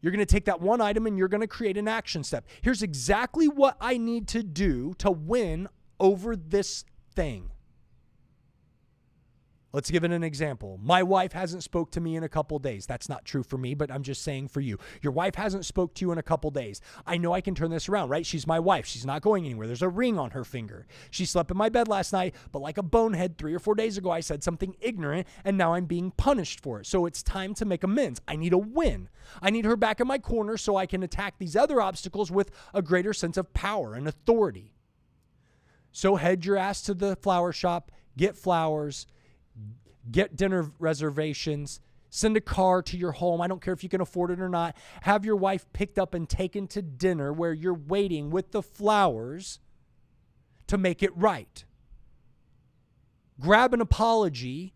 You're 0.00 0.12
going 0.12 0.18
to 0.18 0.26
take 0.26 0.44
that 0.44 0.60
one 0.60 0.82
item 0.82 1.06
and 1.06 1.16
you're 1.16 1.28
going 1.28 1.40
to 1.40 1.46
create 1.46 1.78
an 1.78 1.88
action 1.88 2.22
step. 2.22 2.46
Here's 2.60 2.82
exactly 2.82 3.48
what 3.48 3.78
I 3.80 3.96
need 3.96 4.28
to 4.28 4.42
do 4.42 4.92
to 4.98 5.10
win 5.10 5.66
over 5.98 6.36
this 6.36 6.84
thing. 7.14 7.50
Let's 9.74 9.90
give 9.90 10.04
it 10.04 10.12
an 10.12 10.22
example. 10.22 10.78
My 10.80 11.02
wife 11.02 11.32
hasn't 11.32 11.64
spoke 11.64 11.90
to 11.90 12.00
me 12.00 12.14
in 12.14 12.22
a 12.22 12.28
couple 12.28 12.60
days. 12.60 12.86
That's 12.86 13.08
not 13.08 13.24
true 13.24 13.42
for 13.42 13.58
me, 13.58 13.74
but 13.74 13.90
I'm 13.90 14.04
just 14.04 14.22
saying 14.22 14.46
for 14.46 14.60
you. 14.60 14.78
Your 15.02 15.12
wife 15.12 15.34
hasn't 15.34 15.64
spoke 15.64 15.94
to 15.94 16.04
you 16.04 16.12
in 16.12 16.18
a 16.18 16.22
couple 16.22 16.52
days. 16.52 16.80
I 17.04 17.16
know 17.16 17.32
I 17.32 17.40
can 17.40 17.56
turn 17.56 17.72
this 17.72 17.88
around, 17.88 18.08
right? 18.08 18.24
She's 18.24 18.46
my 18.46 18.60
wife. 18.60 18.86
She's 18.86 19.04
not 19.04 19.20
going 19.20 19.44
anywhere. 19.44 19.66
There's 19.66 19.82
a 19.82 19.88
ring 19.88 20.16
on 20.16 20.30
her 20.30 20.44
finger. 20.44 20.86
She 21.10 21.26
slept 21.26 21.50
in 21.50 21.56
my 21.56 21.70
bed 21.70 21.88
last 21.88 22.12
night, 22.12 22.36
but 22.52 22.62
like 22.62 22.78
a 22.78 22.84
bonehead 22.84 23.36
3 23.36 23.52
or 23.52 23.58
4 23.58 23.74
days 23.74 23.98
ago 23.98 24.12
I 24.12 24.20
said 24.20 24.44
something 24.44 24.76
ignorant 24.78 25.26
and 25.44 25.58
now 25.58 25.74
I'm 25.74 25.86
being 25.86 26.12
punished 26.12 26.60
for 26.60 26.78
it. 26.78 26.86
So 26.86 27.04
it's 27.04 27.24
time 27.24 27.52
to 27.54 27.64
make 27.64 27.82
amends. 27.82 28.20
I 28.28 28.36
need 28.36 28.52
a 28.52 28.58
win. 28.58 29.08
I 29.42 29.50
need 29.50 29.64
her 29.64 29.74
back 29.74 29.98
in 29.98 30.06
my 30.06 30.18
corner 30.18 30.56
so 30.56 30.76
I 30.76 30.86
can 30.86 31.02
attack 31.02 31.38
these 31.38 31.56
other 31.56 31.80
obstacles 31.80 32.30
with 32.30 32.52
a 32.72 32.80
greater 32.80 33.12
sense 33.12 33.36
of 33.36 33.52
power 33.54 33.94
and 33.94 34.06
authority. 34.06 34.72
So 35.90 36.14
head 36.14 36.44
your 36.44 36.56
ass 36.56 36.80
to 36.82 36.94
the 36.94 37.16
flower 37.16 37.50
shop, 37.50 37.90
get 38.16 38.36
flowers, 38.36 39.08
get 40.10 40.36
dinner 40.36 40.70
reservations, 40.78 41.80
send 42.10 42.36
a 42.36 42.40
car 42.40 42.82
to 42.82 42.96
your 42.96 43.12
home. 43.12 43.40
I 43.40 43.46
don't 43.46 43.60
care 43.60 43.74
if 43.74 43.82
you 43.82 43.88
can 43.88 44.00
afford 44.00 44.30
it 44.30 44.40
or 44.40 44.48
not. 44.48 44.76
Have 45.02 45.24
your 45.24 45.36
wife 45.36 45.66
picked 45.72 45.98
up 45.98 46.14
and 46.14 46.28
taken 46.28 46.66
to 46.68 46.82
dinner 46.82 47.32
where 47.32 47.52
you're 47.52 47.74
waiting 47.74 48.30
with 48.30 48.52
the 48.52 48.62
flowers 48.62 49.58
to 50.66 50.78
make 50.78 51.02
it 51.02 51.16
right. 51.16 51.64
Grab 53.40 53.74
an 53.74 53.80
apology 53.80 54.74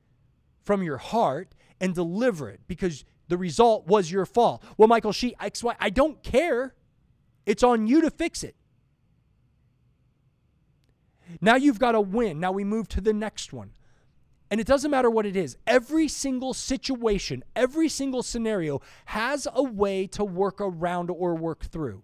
from 0.64 0.82
your 0.82 0.98
heart 0.98 1.54
and 1.80 1.94
deliver 1.94 2.48
it 2.48 2.60
because 2.66 3.04
the 3.28 3.38
result 3.38 3.86
was 3.86 4.10
your 4.10 4.26
fault. 4.26 4.62
Well, 4.76 4.88
Michael, 4.88 5.12
she, 5.12 5.34
XY, 5.40 5.76
I 5.78 5.90
don't 5.90 6.22
care. 6.22 6.74
It's 7.46 7.62
on 7.62 7.86
you 7.86 8.00
to 8.00 8.10
fix 8.10 8.42
it. 8.42 8.56
Now 11.40 11.56
you've 11.56 11.78
got 11.78 11.94
a 11.94 12.00
win. 12.00 12.40
Now 12.40 12.52
we 12.52 12.64
move 12.64 12.88
to 12.88 13.00
the 13.00 13.12
next 13.12 13.52
one. 13.52 13.72
And 14.50 14.60
it 14.60 14.66
doesn't 14.66 14.90
matter 14.90 15.10
what 15.10 15.26
it 15.26 15.36
is, 15.36 15.56
every 15.66 16.08
single 16.08 16.54
situation, 16.54 17.44
every 17.54 17.88
single 17.88 18.22
scenario 18.22 18.80
has 19.06 19.46
a 19.52 19.62
way 19.62 20.06
to 20.08 20.24
work 20.24 20.60
around 20.60 21.10
or 21.10 21.34
work 21.34 21.64
through. 21.64 22.02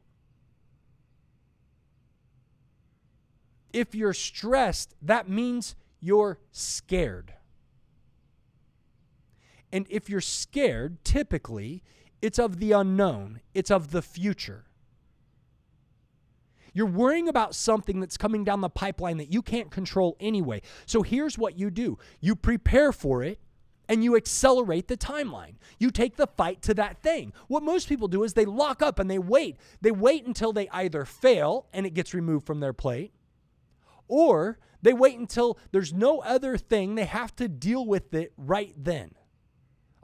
If 3.72 3.94
you're 3.94 4.12
stressed, 4.12 4.94
that 5.02 5.28
means 5.28 5.74
you're 6.00 6.38
scared. 6.52 7.34
And 9.72 9.86
if 9.90 10.08
you're 10.08 10.20
scared, 10.20 11.02
typically, 11.02 11.82
it's 12.22 12.38
of 12.38 12.60
the 12.60 12.72
unknown, 12.72 13.40
it's 13.54 13.70
of 13.70 13.90
the 13.90 14.02
future. 14.02 14.66
You're 16.74 16.86
worrying 16.86 17.28
about 17.28 17.54
something 17.54 18.00
that's 18.00 18.16
coming 18.16 18.44
down 18.44 18.60
the 18.60 18.68
pipeline 18.68 19.16
that 19.16 19.32
you 19.32 19.40
can't 19.40 19.70
control 19.70 20.16
anyway. 20.20 20.60
So 20.84 21.02
here's 21.02 21.38
what 21.38 21.58
you 21.58 21.70
do 21.70 21.98
you 22.20 22.36
prepare 22.36 22.92
for 22.92 23.22
it 23.22 23.38
and 23.88 24.02
you 24.02 24.16
accelerate 24.16 24.88
the 24.88 24.96
timeline. 24.96 25.54
You 25.78 25.90
take 25.90 26.16
the 26.16 26.26
fight 26.26 26.62
to 26.62 26.74
that 26.74 27.02
thing. 27.02 27.32
What 27.48 27.62
most 27.62 27.88
people 27.88 28.08
do 28.08 28.22
is 28.24 28.34
they 28.34 28.44
lock 28.44 28.82
up 28.82 28.98
and 28.98 29.10
they 29.10 29.18
wait. 29.18 29.56
They 29.80 29.90
wait 29.90 30.26
until 30.26 30.52
they 30.52 30.68
either 30.70 31.04
fail 31.04 31.66
and 31.72 31.86
it 31.86 31.94
gets 31.94 32.14
removed 32.14 32.46
from 32.46 32.60
their 32.60 32.72
plate, 32.72 33.12
or 34.08 34.58
they 34.82 34.92
wait 34.92 35.18
until 35.18 35.58
there's 35.72 35.92
no 35.92 36.20
other 36.20 36.56
thing. 36.56 36.94
They 36.94 37.04
have 37.04 37.34
to 37.36 37.48
deal 37.48 37.86
with 37.86 38.14
it 38.14 38.32
right 38.36 38.74
then. 38.76 39.12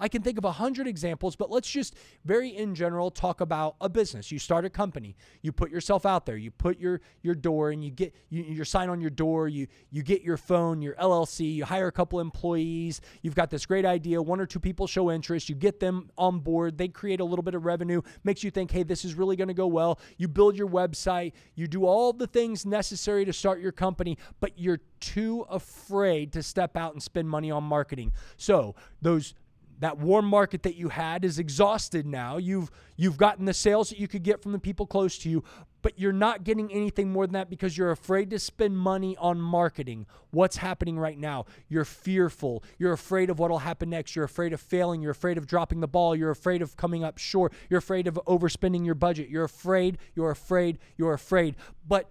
I 0.00 0.08
can 0.08 0.22
think 0.22 0.38
of 0.38 0.44
a 0.44 0.52
hundred 0.52 0.86
examples, 0.86 1.36
but 1.36 1.50
let's 1.50 1.70
just 1.70 1.94
very 2.24 2.48
in 2.48 2.74
general 2.74 3.10
talk 3.10 3.40
about 3.40 3.76
a 3.80 3.88
business. 3.88 4.32
You 4.32 4.38
start 4.38 4.64
a 4.64 4.70
company, 4.70 5.14
you 5.42 5.52
put 5.52 5.70
yourself 5.70 6.06
out 6.06 6.26
there, 6.26 6.36
you 6.36 6.50
put 6.50 6.80
your 6.80 7.00
your 7.22 7.34
door 7.34 7.70
and 7.70 7.84
you 7.84 7.90
get 7.90 8.14
you, 8.30 8.42
your 8.42 8.64
sign 8.64 8.88
on 8.88 9.00
your 9.00 9.10
door, 9.10 9.48
you 9.48 9.66
you 9.90 10.02
get 10.02 10.22
your 10.22 10.36
phone, 10.36 10.80
your 10.80 10.94
LLC, 10.94 11.54
you 11.54 11.64
hire 11.64 11.86
a 11.86 11.92
couple 11.92 12.18
employees, 12.20 13.00
you've 13.22 13.34
got 13.34 13.50
this 13.50 13.66
great 13.66 13.84
idea, 13.84 14.20
one 14.20 14.40
or 14.40 14.46
two 14.46 14.60
people 14.60 14.86
show 14.86 15.10
interest, 15.10 15.48
you 15.48 15.54
get 15.54 15.80
them 15.80 16.10
on 16.16 16.40
board, 16.40 16.78
they 16.78 16.88
create 16.88 17.20
a 17.20 17.24
little 17.24 17.42
bit 17.42 17.54
of 17.54 17.64
revenue, 17.64 18.00
makes 18.24 18.42
you 18.42 18.50
think, 18.50 18.70
hey, 18.70 18.82
this 18.82 19.04
is 19.04 19.14
really 19.14 19.36
going 19.36 19.48
to 19.48 19.54
go 19.54 19.66
well. 19.66 20.00
You 20.16 20.28
build 20.28 20.56
your 20.56 20.68
website, 20.68 21.32
you 21.54 21.66
do 21.66 21.84
all 21.84 22.12
the 22.12 22.26
things 22.26 22.64
necessary 22.64 23.24
to 23.26 23.32
start 23.32 23.60
your 23.60 23.72
company, 23.72 24.16
but 24.40 24.58
you're 24.58 24.80
too 25.00 25.46
afraid 25.50 26.32
to 26.32 26.42
step 26.42 26.76
out 26.76 26.92
and 26.92 27.02
spend 27.02 27.28
money 27.28 27.50
on 27.50 27.64
marketing. 27.64 28.12
So 28.36 28.74
those 29.02 29.34
that 29.80 29.98
warm 29.98 30.26
market 30.26 30.62
that 30.62 30.76
you 30.76 30.88
had 30.90 31.24
is 31.24 31.38
exhausted 31.38 32.06
now. 32.06 32.36
You've 32.36 32.70
you've 32.96 33.16
gotten 33.16 33.46
the 33.46 33.54
sales 33.54 33.88
that 33.90 33.98
you 33.98 34.08
could 34.08 34.22
get 34.22 34.42
from 34.42 34.52
the 34.52 34.58
people 34.58 34.86
close 34.86 35.18
to 35.18 35.30
you, 35.30 35.42
but 35.82 35.98
you're 35.98 36.12
not 36.12 36.44
getting 36.44 36.70
anything 36.72 37.10
more 37.10 37.26
than 37.26 37.32
that 37.32 37.50
because 37.50 37.76
you're 37.76 37.90
afraid 37.90 38.30
to 38.30 38.38
spend 38.38 38.76
money 38.76 39.16
on 39.16 39.40
marketing. 39.40 40.06
What's 40.30 40.56
happening 40.56 40.98
right 40.98 41.18
now? 41.18 41.46
You're 41.68 41.86
fearful. 41.86 42.62
You're 42.78 42.92
afraid 42.92 43.30
of 43.30 43.38
what'll 43.38 43.58
happen 43.58 43.90
next. 43.90 44.14
You're 44.14 44.26
afraid 44.26 44.52
of 44.52 44.60
failing. 44.60 45.00
You're 45.00 45.12
afraid 45.12 45.38
of 45.38 45.46
dropping 45.46 45.80
the 45.80 45.88
ball. 45.88 46.14
You're 46.14 46.30
afraid 46.30 46.62
of 46.62 46.76
coming 46.76 47.02
up 47.02 47.18
short. 47.18 47.52
You're 47.68 47.78
afraid 47.78 48.06
of 48.06 48.20
overspending 48.26 48.84
your 48.84 48.94
budget. 48.94 49.30
You're 49.30 49.44
afraid. 49.44 49.98
You're 50.14 50.30
afraid. 50.30 50.78
You're 50.96 51.14
afraid. 51.14 51.56
But 51.88 52.10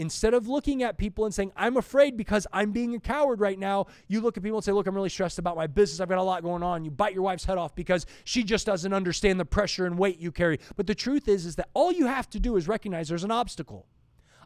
instead 0.00 0.32
of 0.32 0.48
looking 0.48 0.82
at 0.82 0.96
people 0.96 1.26
and 1.26 1.34
saying, 1.34 1.52
I'm 1.54 1.76
afraid 1.76 2.16
because 2.16 2.46
I'm 2.54 2.72
being 2.72 2.94
a 2.94 3.00
coward 3.00 3.38
right 3.38 3.58
now, 3.58 3.86
you 4.08 4.22
look 4.22 4.38
at 4.38 4.42
people 4.42 4.58
and 4.58 4.64
say, 4.64 4.72
Look, 4.72 4.86
I'm 4.86 4.94
really 4.94 5.10
stressed 5.10 5.38
about 5.38 5.56
my 5.56 5.66
business. 5.66 6.00
I've 6.00 6.08
got 6.08 6.16
a 6.16 6.22
lot 6.22 6.42
going 6.42 6.62
on. 6.62 6.86
You 6.86 6.90
bite 6.90 7.12
your 7.12 7.22
wife's 7.22 7.44
head 7.44 7.58
off 7.58 7.74
because 7.74 8.06
she 8.24 8.42
just 8.42 8.64
doesn't 8.64 8.94
understand 8.94 9.38
the 9.38 9.44
pressure 9.44 9.84
and 9.84 9.98
weight 9.98 10.18
you 10.18 10.32
carry. 10.32 10.58
But 10.74 10.86
the 10.86 10.94
truth 10.94 11.28
is, 11.28 11.44
is 11.44 11.56
that 11.56 11.68
all 11.74 11.92
you 11.92 12.06
have 12.06 12.30
to 12.30 12.40
do 12.40 12.56
is 12.56 12.66
recognize 12.66 13.08
there's 13.08 13.24
an 13.24 13.30
obstacle. 13.30 13.86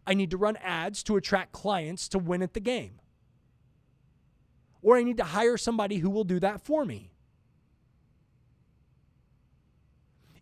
I 0.04 0.14
need 0.14 0.30
to 0.32 0.37
run 0.37 0.56
ads 0.56 1.04
to 1.04 1.16
attract 1.16 1.52
clients 1.52 2.08
to 2.08 2.18
win 2.18 2.42
at 2.42 2.52
the 2.52 2.61
game. 2.61 3.00
Or 4.82 4.96
I 4.96 5.04
need 5.04 5.16
to 5.18 5.25
hire 5.25 5.56
somebody 5.56 5.99
who 5.99 6.11
will 6.11 6.25
do 6.25 6.40
that 6.40 6.61
for 6.62 6.84
me. 6.84 7.13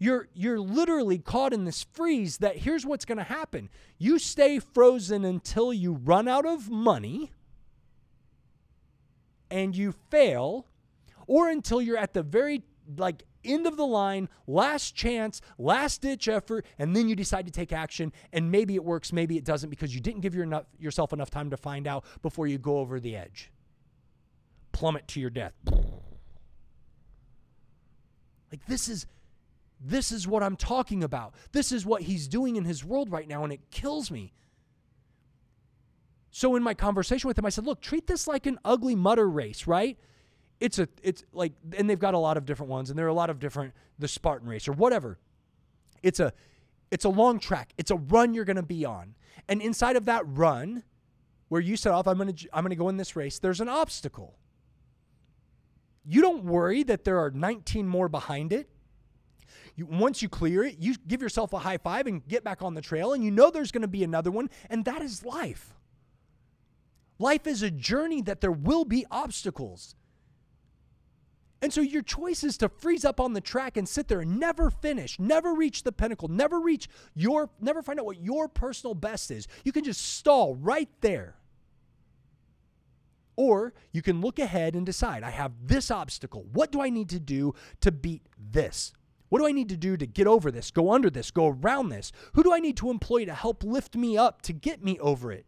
You're 0.03 0.27
you're 0.35 0.59
literally 0.59 1.19
caught 1.19 1.53
in 1.53 1.65
this 1.65 1.85
freeze 1.93 2.39
that 2.39 2.57
here's 2.57 2.85
what's 2.85 3.05
going 3.05 3.19
to 3.19 3.25
happen. 3.25 3.69
You 3.99 4.19
stay 4.19 4.59
frozen 4.59 5.25
until 5.25 5.73
you 5.73 5.93
run 5.93 6.27
out 6.27 6.45
of 6.45 6.69
money 6.69 7.31
and 9.49 9.77
you 9.77 9.95
fail 10.11 10.67
or 11.29 11.49
until 11.49 11.81
you're 11.81 11.97
at 11.97 12.15
the 12.15 12.25
very 12.25 12.65
like 12.97 13.23
end 13.45 13.65
of 13.65 13.77
the 13.77 13.87
line, 13.87 14.29
last 14.49 14.97
chance, 14.97 15.41
last 15.57 16.03
ditch 16.03 16.27
effort, 16.27 16.67
and 16.81 16.97
then 16.97 17.09
you 17.09 17.15
decide 17.15 17.47
to 17.47 17.53
take 17.53 17.73
action. 17.73 18.13
And 18.33 18.51
maybe 18.51 18.75
it 18.75 18.83
works, 18.83 19.13
maybe 19.13 19.37
it 19.37 19.45
doesn't, 19.45 19.71
because 19.71 19.95
you 19.95 20.01
didn't 20.01 20.23
give 20.23 20.35
your 20.35 20.45
enough, 20.45 20.65
yourself 20.81 21.13
enough 21.13 21.31
time 21.31 21.51
to 21.51 21.57
find 21.57 21.87
out 21.87 22.05
before 22.23 22.49
you 22.49 22.59
go 22.59 22.79
over 22.79 22.99
the 22.99 23.15
edge. 23.15 23.53
Plummet 24.73 25.07
to 25.09 25.21
your 25.21 25.31
death. 25.31 25.55
Like, 28.51 28.67
this 28.67 28.89
is 28.89 29.07
this 29.85 30.13
is 30.13 30.29
what 30.29 30.43
I'm 30.43 30.57
talking 30.57 31.03
about. 31.03 31.35
This 31.53 31.73
is 31.73 31.85
what 31.85 32.03
he's 32.03 32.29
doing 32.29 32.57
in 32.57 32.65
his 32.65 32.85
world 32.85 33.11
right 33.11 33.27
now, 33.27 33.45
and 33.45 33.53
it 33.53 33.71
kills 33.71 34.11
me. 34.11 34.33
So 36.31 36.57
in 36.57 36.63
my 36.63 36.73
conversation 36.75 37.29
with 37.29 37.39
him, 37.39 37.45
I 37.45 37.51
said, 37.51 37.67
look, 37.67 37.81
treat 37.81 38.07
this 38.07 38.27
like 38.27 38.47
an 38.47 38.59
ugly 38.65 38.95
mutter 38.95 39.29
race, 39.29 39.67
right? 39.67 39.99
It's 40.61 40.79
a 40.79 40.89
it's 41.03 41.25
like 41.33 41.53
and 41.77 41.91
they've 41.91 41.99
got 41.99 42.15
a 42.15 42.19
lot 42.19 42.37
of 42.37 42.47
different 42.47 42.71
ones, 42.71 42.89
and 42.89 42.99
there 42.99 43.07
are 43.07 43.11
a 43.11 43.15
lot 43.15 43.31
of 43.31 43.41
different 43.41 43.75
the 43.99 44.07
Spartan 44.07 44.49
race 44.49 44.69
or 44.69 44.73
whatever. 44.73 45.19
It's 46.03 46.21
a 46.21 46.33
it's 46.93 47.05
a 47.05 47.09
long 47.09 47.41
track. 47.41 47.73
It's 47.77 47.91
a 47.91 47.97
run 47.97 48.33
you're 48.33 48.45
gonna 48.45 48.63
be 48.63 48.85
on. 48.85 49.17
And 49.49 49.61
inside 49.61 49.97
of 49.97 50.05
that 50.05 50.23
run, 50.25 50.85
where 51.49 51.61
you 51.61 51.77
set 51.77 51.93
off, 51.93 52.07
I'm 52.07 52.17
gonna 52.17 52.35
I'm 52.53 52.63
gonna 52.63 52.77
go 52.77 52.89
in 52.89 52.97
this 52.97 53.17
race, 53.17 53.41
there's 53.41 53.61
an 53.61 53.69
obstacle. 53.69 54.39
You 56.05 56.23
don't 56.23 56.45
worry 56.45 56.83
that 56.85 57.05
there 57.05 57.19
are 57.19 57.31
19 57.31 57.87
more 57.87 58.09
behind 58.09 58.53
it. 58.53 58.71
You, 59.77 59.87
once 59.87 60.23
you 60.23 60.29
clear 60.29 60.65
it, 60.65 60.77
you 60.79 60.95
give 61.07 61.23
yourself 61.23 61.53
a 61.53 61.59
high 61.59 61.79
five 61.79 62.07
and 62.07 62.27
get 62.27 62.45
back 62.45 62.63
on 62.63 62.75
the 62.75 62.81
trail, 62.81 63.13
and 63.13 63.25
you 63.25 63.31
know 63.31 63.51
there's 63.51 63.73
going 63.73 63.83
to 63.83 63.89
be 63.89 64.05
another 64.05 64.31
one, 64.31 64.51
and 64.69 64.85
that 64.85 65.03
is 65.03 65.25
life. 65.25 65.75
Life 67.19 67.47
is 67.47 67.63
a 67.63 67.71
journey 67.71 68.21
that 68.23 68.41
there 68.41 68.53
will 68.53 68.85
be 68.85 69.07
obstacles. 69.11 69.95
And 71.63 71.73
so 71.73 71.81
your 71.81 72.03
choice 72.03 72.43
is 72.43 72.59
to 72.59 72.69
freeze 72.69 73.05
up 73.05 73.21
on 73.21 73.35
the 73.35 73.41
track 73.41 73.77
and 73.77 73.89
sit 73.89 74.09
there 74.09 74.21
and 74.21 74.41
never 74.41 74.69
finish, 74.69 75.21
never 75.21 75.55
reach 75.55 75.85
the 75.85 75.93
pinnacle, 75.93 76.27
never 76.27 76.59
reach 76.59 76.89
your, 77.15 77.51
never 77.61 77.83
find 77.83 78.01
out 78.01 78.07
what 78.07 78.21
your 78.21 78.49
personal 78.49 78.95
best 78.95 79.31
is. 79.31 79.47
You 79.65 79.71
can 79.71 79.85
just 79.85 80.03
stall 80.17 80.57
right 80.57 80.89
there. 81.01 81.37
Or 83.37 83.73
you 83.93 84.03
can 84.03 84.21
look 84.21 84.41
ahead 84.41 84.75
and 84.75 84.85
decide 84.85 85.23
I 85.23 85.31
have 85.31 85.53
this 85.65 85.93
obstacle. 85.93 86.45
What 86.53 86.73
do 86.73 86.83
I 86.83 86.91
need 86.91 87.09
to 87.11 87.21
do 87.21 87.55
to 87.81 87.93
beat 87.93 88.23
this? 88.37 88.93
What 89.33 89.39
do 89.39 89.47
I 89.47 89.53
need 89.53 89.71
to 89.71 89.79
do 89.79 89.97
to 89.97 90.07
get 90.07 90.27
over 90.27 90.51
this, 90.51 90.71
go 90.71 90.93
under 90.93 91.09
this, 91.09 91.31
go 91.31 91.49
around 91.49 91.89
this? 91.89 92.13
Who 92.35 92.43
do 92.43 92.53
I 92.53 92.61
need 92.61 92.77
to 92.77 92.91
employ 92.91 93.25
to 93.25 93.33
help 93.33 93.65
lift 93.65 93.97
me 93.97 94.19
up 94.19 94.43
to 94.43 94.53
get 94.53 94.85
me 94.85 94.99
over 94.99 95.33
it? 95.33 95.47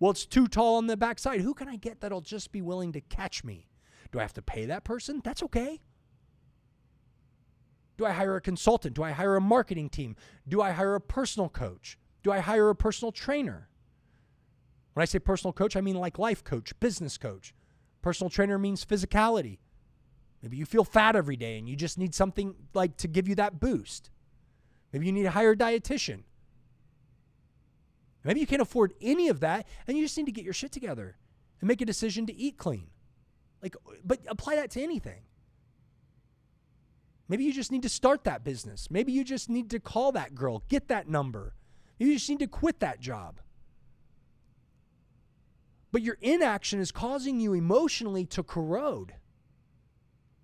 Well, 0.00 0.10
it's 0.10 0.26
too 0.26 0.48
tall 0.48 0.74
on 0.74 0.88
the 0.88 0.96
backside. 0.96 1.42
Who 1.42 1.54
can 1.54 1.68
I 1.68 1.76
get 1.76 2.00
that'll 2.00 2.22
just 2.22 2.50
be 2.50 2.60
willing 2.60 2.90
to 2.94 3.00
catch 3.00 3.44
me? 3.44 3.68
Do 4.10 4.18
I 4.18 4.22
have 4.22 4.32
to 4.32 4.42
pay 4.42 4.66
that 4.66 4.82
person? 4.82 5.20
That's 5.22 5.44
okay. 5.44 5.80
Do 7.98 8.04
I 8.04 8.10
hire 8.10 8.34
a 8.34 8.40
consultant? 8.40 8.96
Do 8.96 9.04
I 9.04 9.12
hire 9.12 9.36
a 9.36 9.40
marketing 9.40 9.90
team? 9.90 10.16
Do 10.48 10.60
I 10.60 10.72
hire 10.72 10.96
a 10.96 11.00
personal 11.00 11.48
coach? 11.48 12.00
Do 12.24 12.32
I 12.32 12.40
hire 12.40 12.68
a 12.68 12.74
personal 12.74 13.12
trainer? 13.12 13.68
When 14.94 15.02
I 15.02 15.06
say 15.06 15.20
personal 15.20 15.52
coach, 15.52 15.76
I 15.76 15.80
mean 15.82 15.94
like 15.94 16.18
life 16.18 16.42
coach, 16.42 16.72
business 16.80 17.16
coach, 17.16 17.54
Personal 18.02 18.30
trainer 18.30 18.58
means 18.58 18.84
physicality. 18.84 19.58
Maybe 20.42 20.56
you 20.56 20.66
feel 20.66 20.84
fat 20.84 21.16
every 21.16 21.36
day 21.36 21.58
and 21.58 21.68
you 21.68 21.76
just 21.76 21.98
need 21.98 22.14
something 22.14 22.54
like 22.74 22.96
to 22.98 23.08
give 23.08 23.28
you 23.28 23.34
that 23.36 23.58
boost. 23.58 24.10
Maybe 24.92 25.06
you 25.06 25.12
need 25.12 25.26
a 25.26 25.30
hire 25.30 25.56
dietitian. 25.56 26.22
Maybe 28.24 28.40
you 28.40 28.46
can't 28.46 28.62
afford 28.62 28.94
any 29.00 29.28
of 29.28 29.40
that 29.40 29.66
and 29.86 29.96
you 29.96 30.04
just 30.04 30.16
need 30.16 30.26
to 30.26 30.32
get 30.32 30.44
your 30.44 30.52
shit 30.52 30.72
together 30.72 31.16
and 31.60 31.68
make 31.68 31.80
a 31.80 31.86
decision 31.86 32.26
to 32.26 32.34
eat 32.34 32.56
clean. 32.56 32.88
Like 33.62 33.76
but 34.04 34.20
apply 34.28 34.56
that 34.56 34.70
to 34.72 34.82
anything. 34.82 35.22
Maybe 37.28 37.44
you 37.44 37.52
just 37.52 37.72
need 37.72 37.82
to 37.82 37.88
start 37.88 38.24
that 38.24 38.44
business. 38.44 38.90
Maybe 38.90 39.12
you 39.12 39.22
just 39.22 39.50
need 39.50 39.70
to 39.70 39.80
call 39.80 40.12
that 40.12 40.34
girl, 40.34 40.62
get 40.68 40.88
that 40.88 41.08
number. 41.08 41.54
You 41.98 42.14
just 42.14 42.30
need 42.30 42.38
to 42.38 42.46
quit 42.46 42.80
that 42.80 43.00
job. 43.00 43.40
But 45.90 46.02
your 46.02 46.16
inaction 46.20 46.80
is 46.80 46.92
causing 46.92 47.40
you 47.40 47.54
emotionally 47.54 48.24
to 48.26 48.42
corrode. 48.42 49.14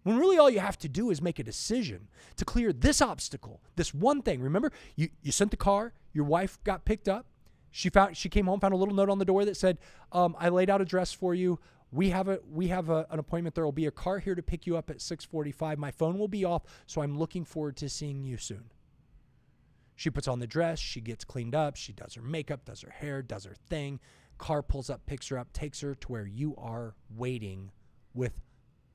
When 0.04 0.18
really 0.18 0.38
all 0.38 0.50
you 0.50 0.60
have 0.60 0.78
to 0.78 0.88
do 0.88 1.10
is 1.10 1.20
make 1.20 1.38
a 1.38 1.42
decision 1.42 2.08
to 2.36 2.44
clear 2.44 2.72
this 2.72 3.02
obstacle, 3.02 3.62
this 3.74 3.92
one 3.92 4.22
thing. 4.22 4.40
Remember, 4.40 4.70
you, 4.96 5.08
you 5.22 5.32
sent 5.32 5.50
the 5.50 5.56
car, 5.56 5.94
your 6.12 6.26
wife 6.26 6.62
got 6.62 6.84
picked 6.84 7.08
up. 7.08 7.26
She 7.70 7.88
found 7.88 8.16
she 8.16 8.28
came 8.28 8.46
home, 8.46 8.60
found 8.60 8.74
a 8.74 8.76
little 8.76 8.94
note 8.94 9.10
on 9.10 9.18
the 9.18 9.24
door 9.24 9.44
that 9.44 9.56
said, 9.56 9.78
um, 10.12 10.36
"I 10.38 10.48
laid 10.50 10.70
out 10.70 10.80
a 10.80 10.84
dress 10.84 11.12
for 11.12 11.34
you. 11.34 11.58
We 11.90 12.10
have 12.10 12.28
a 12.28 12.38
we 12.48 12.68
have 12.68 12.88
a, 12.88 13.06
an 13.10 13.18
appointment. 13.18 13.56
There 13.56 13.64
will 13.64 13.72
be 13.72 13.86
a 13.86 13.90
car 13.90 14.20
here 14.20 14.36
to 14.36 14.42
pick 14.42 14.66
you 14.66 14.76
up 14.76 14.90
at 14.90 14.98
6:45. 14.98 15.78
My 15.78 15.90
phone 15.90 16.18
will 16.18 16.28
be 16.28 16.44
off, 16.44 16.62
so 16.86 17.02
I'm 17.02 17.18
looking 17.18 17.44
forward 17.44 17.76
to 17.78 17.88
seeing 17.88 18.22
you 18.22 18.36
soon." 18.36 18.70
She 19.96 20.10
puts 20.10 20.28
on 20.28 20.38
the 20.38 20.46
dress, 20.46 20.78
she 20.78 21.00
gets 21.00 21.24
cleaned 21.24 21.54
up, 21.54 21.76
she 21.76 21.92
does 21.92 22.14
her 22.14 22.22
makeup, 22.22 22.64
does 22.64 22.82
her 22.82 22.90
hair, 22.90 23.22
does 23.22 23.44
her 23.44 23.54
thing. 23.68 24.00
Car 24.38 24.62
pulls 24.62 24.90
up, 24.90 25.06
picks 25.06 25.28
her 25.28 25.38
up, 25.38 25.52
takes 25.52 25.80
her 25.80 25.94
to 25.94 26.08
where 26.08 26.26
you 26.26 26.54
are 26.56 26.94
waiting 27.08 27.70
with 28.12 28.40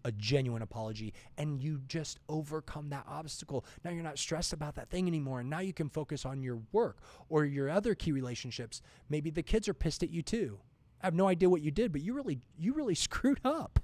a 0.05 0.11
genuine 0.11 0.61
apology 0.61 1.13
and 1.37 1.61
you 1.61 1.81
just 1.87 2.19
overcome 2.29 2.89
that 2.89 3.05
obstacle. 3.07 3.65
Now 3.83 3.91
you're 3.91 4.03
not 4.03 4.17
stressed 4.17 4.53
about 4.53 4.75
that 4.75 4.89
thing 4.89 5.07
anymore. 5.07 5.41
And 5.41 5.49
now 5.49 5.59
you 5.59 5.73
can 5.73 5.89
focus 5.89 6.25
on 6.25 6.41
your 6.41 6.59
work 6.71 6.97
or 7.27 7.45
your 7.45 7.69
other 7.69 7.95
key 7.95 8.11
relationships. 8.11 8.81
Maybe 9.09 9.29
the 9.29 9.43
kids 9.43 9.67
are 9.67 9.73
pissed 9.73 10.03
at 10.03 10.09
you 10.09 10.21
too. 10.21 10.59
I 11.01 11.07
have 11.07 11.15
no 11.15 11.27
idea 11.27 11.49
what 11.49 11.61
you 11.61 11.71
did, 11.71 11.91
but 11.91 12.01
you 12.01 12.13
really 12.13 12.39
you 12.57 12.73
really 12.73 12.95
screwed 12.95 13.39
up. 13.43 13.79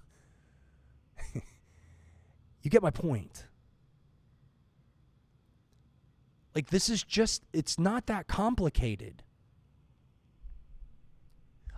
you 2.62 2.70
get 2.70 2.82
my 2.82 2.92
point. 2.92 3.46
Like 6.54 6.70
this 6.70 6.90
is 6.90 7.04
just 7.04 7.44
it's 7.54 7.78
not 7.78 8.06
that 8.08 8.28
complicated. 8.28 9.24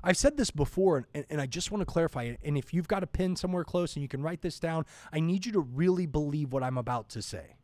I've 0.08 0.16
said 0.16 0.38
this 0.38 0.52
before, 0.52 1.06
and, 1.14 1.26
and, 1.30 1.42
I 1.42 1.48
just 1.48 1.70
want 1.70 1.82
to 1.82 1.86
clarify 1.86 2.24
it. 2.24 2.40
And 2.42 2.58
if 2.58 2.74
you've 2.74 2.88
got 2.88 3.04
a 3.04 3.08
pen 3.08 3.36
somewhere 3.36 3.66
close 3.66 3.94
and 3.94 4.02
you 4.02 4.08
can 4.08 4.22
write 4.22 4.42
this 4.42 4.58
down, 4.58 4.86
I 5.12 5.20
need 5.20 5.46
you 5.46 5.52
to 5.52 5.60
really 5.60 6.06
believe 6.06 6.54
what 6.54 6.64
I'm 6.64 6.78
about 6.78 7.10
to 7.10 7.22
say. 7.22 7.58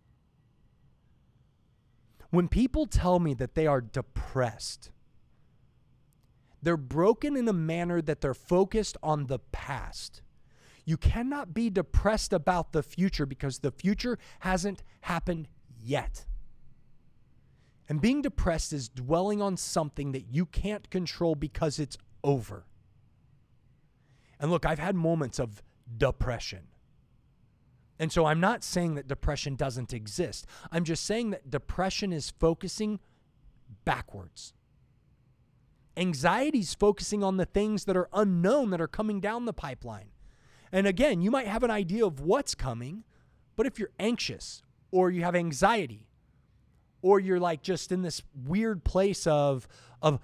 When 2.31 2.50
people 2.50 2.85
tell 2.85 3.19
me 3.19 3.33
that 3.35 3.55
they 3.55 3.65
are 3.65 3.79
depressed, 3.79 4.91
they're 6.62 6.75
broken 6.75 7.38
in 7.38 7.47
a 7.47 7.53
manner 7.53 8.01
that 8.01 8.19
they're 8.19 8.33
focused 8.33 8.97
on 9.01 9.27
the 9.27 9.39
past. 9.39 10.21
You 10.83 10.97
cannot 10.97 11.53
be 11.53 11.69
depressed 11.69 12.33
about 12.33 12.73
the 12.73 12.83
future 12.83 13.25
because 13.25 13.59
the 13.59 13.71
future 13.71 14.19
hasn't 14.41 14.83
happened 15.00 15.47
yet. 15.81 16.25
And 17.88 18.01
being 18.01 18.21
depressed 18.21 18.73
is 18.73 18.89
dwelling 18.89 19.41
on 19.41 19.55
something 19.55 20.12
that 20.12 20.25
you 20.29 20.45
can't 20.45 20.89
control 20.89 21.35
because 21.35 21.79
it's 21.79 21.97
over. 22.24 22.65
And 24.39 24.51
look, 24.51 24.65
I've 24.65 24.80
had 24.80 24.96
moments 24.96 25.39
of 25.39 25.62
depression. 25.98 26.68
And 28.00 28.12
so 28.12 28.25
I'm 28.25 28.39
not 28.39 28.63
saying 28.63 28.96
that 28.96 29.08
depression 29.08 29.56
doesn't 29.56 29.94
exist. 29.94 30.46
I'm 30.72 30.84
just 30.84 31.06
saying 31.06 31.30
that 31.30 31.50
depression 31.50 32.12
is 32.12 32.32
focusing 32.32 33.00
backwards. 33.86 34.53
Anxiety 35.96 36.60
is 36.60 36.74
focusing 36.74 37.24
on 37.24 37.38
the 37.38 37.46
things 37.46 37.86
that 37.86 37.96
are 37.96 38.10
unknown 38.13 38.72
that 38.72 38.82
are 38.82 38.88
coming 38.88 39.20
down 39.20 39.46
the 39.46 39.53
pipeline. 39.53 40.10
And 40.72 40.88
again, 40.88 41.22
you 41.22 41.30
might 41.30 41.48
have 41.48 41.63
an 41.63 41.70
idea 41.70 42.06
of 42.06 42.20
what's 42.20 42.56
coming, 42.56 43.03
but 43.56 43.68
if 43.68 43.77
you're 43.77 43.92
anxious 44.00 44.63
or 44.92 45.12
you 45.12 45.22
have 45.22 45.36
anxiety 45.36 46.08
or 47.03 47.20
you're 47.20 47.39
like 47.39 47.62
just 47.62 47.92
in 47.92 48.01
this 48.01 48.24
weird 48.46 48.84
place 48.84 49.27
of 49.27 49.68
of 50.01 50.20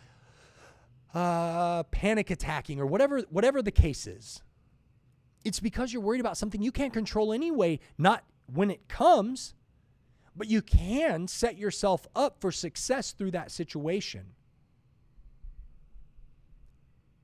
uh, 1.14 1.84
panic 1.84 2.30
attacking 2.30 2.80
or 2.80 2.86
whatever 2.86 3.22
whatever 3.30 3.62
the 3.62 3.72
case 3.72 4.08
is. 4.08 4.42
It's 5.44 5.60
because 5.60 5.94
you're 5.94 6.02
worried 6.02 6.20
about 6.20 6.38
something 6.38 6.62
you 6.62 6.72
can't 6.72 6.94
control 6.94 7.32
anyway, 7.32 7.80
not 7.98 8.24
when 8.46 8.70
it 8.70 8.88
comes, 8.88 9.54
but 10.36 10.48
you 10.48 10.62
can 10.62 11.28
set 11.28 11.58
yourself 11.58 12.08
up 12.16 12.42
for 12.42 12.52
success 12.52 13.12
through 13.12 13.32
that 13.32 13.52
situation. 13.52 14.34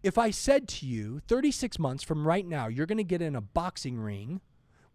If 0.01 0.17
I 0.17 0.29
said 0.29 0.67
to 0.67 0.85
you, 0.85 1.19
36 1.27 1.79
months 1.79 2.03
from 2.03 2.27
right 2.27 2.45
now, 2.45 2.67
you're 2.67 2.85
going 2.85 2.99
to 2.99 3.03
get 3.03 3.21
in 3.23 3.35
a 3.35 3.41
boxing 3.41 3.97
ring 3.97 4.39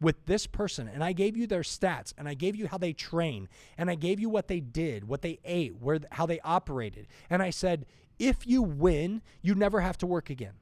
with 0.01 0.25
this 0.27 0.47
person 0.47 0.89
and 0.89 1.05
I 1.05 1.13
gave 1.13 1.37
you 1.37 1.47
their 1.47 1.63
stats 1.63 2.15
and 2.17 2.29
I 2.29 2.35
gave 2.35 2.57
you 2.57 2.69
how 2.69 2.79
they 2.79 2.93
train 2.93 3.49
and 3.77 3.91
I 3.91 3.97
gave 3.97 4.19
you 4.19 4.29
what 4.29 4.49
they 4.49 4.61
did, 4.61 5.07
what 5.07 5.23
they 5.23 5.39
ate, 5.45 5.77
where 5.77 5.99
how 6.13 6.27
they 6.27 6.41
operated. 6.41 7.07
And 7.29 7.43
I 7.43 7.51
said, 7.51 7.87
if 8.21 8.47
you 8.47 8.63
win, 8.63 9.23
you 9.43 9.57
never 9.57 9.81
have 9.81 9.99
to 9.99 10.07
work 10.07 10.31
again. 10.31 10.53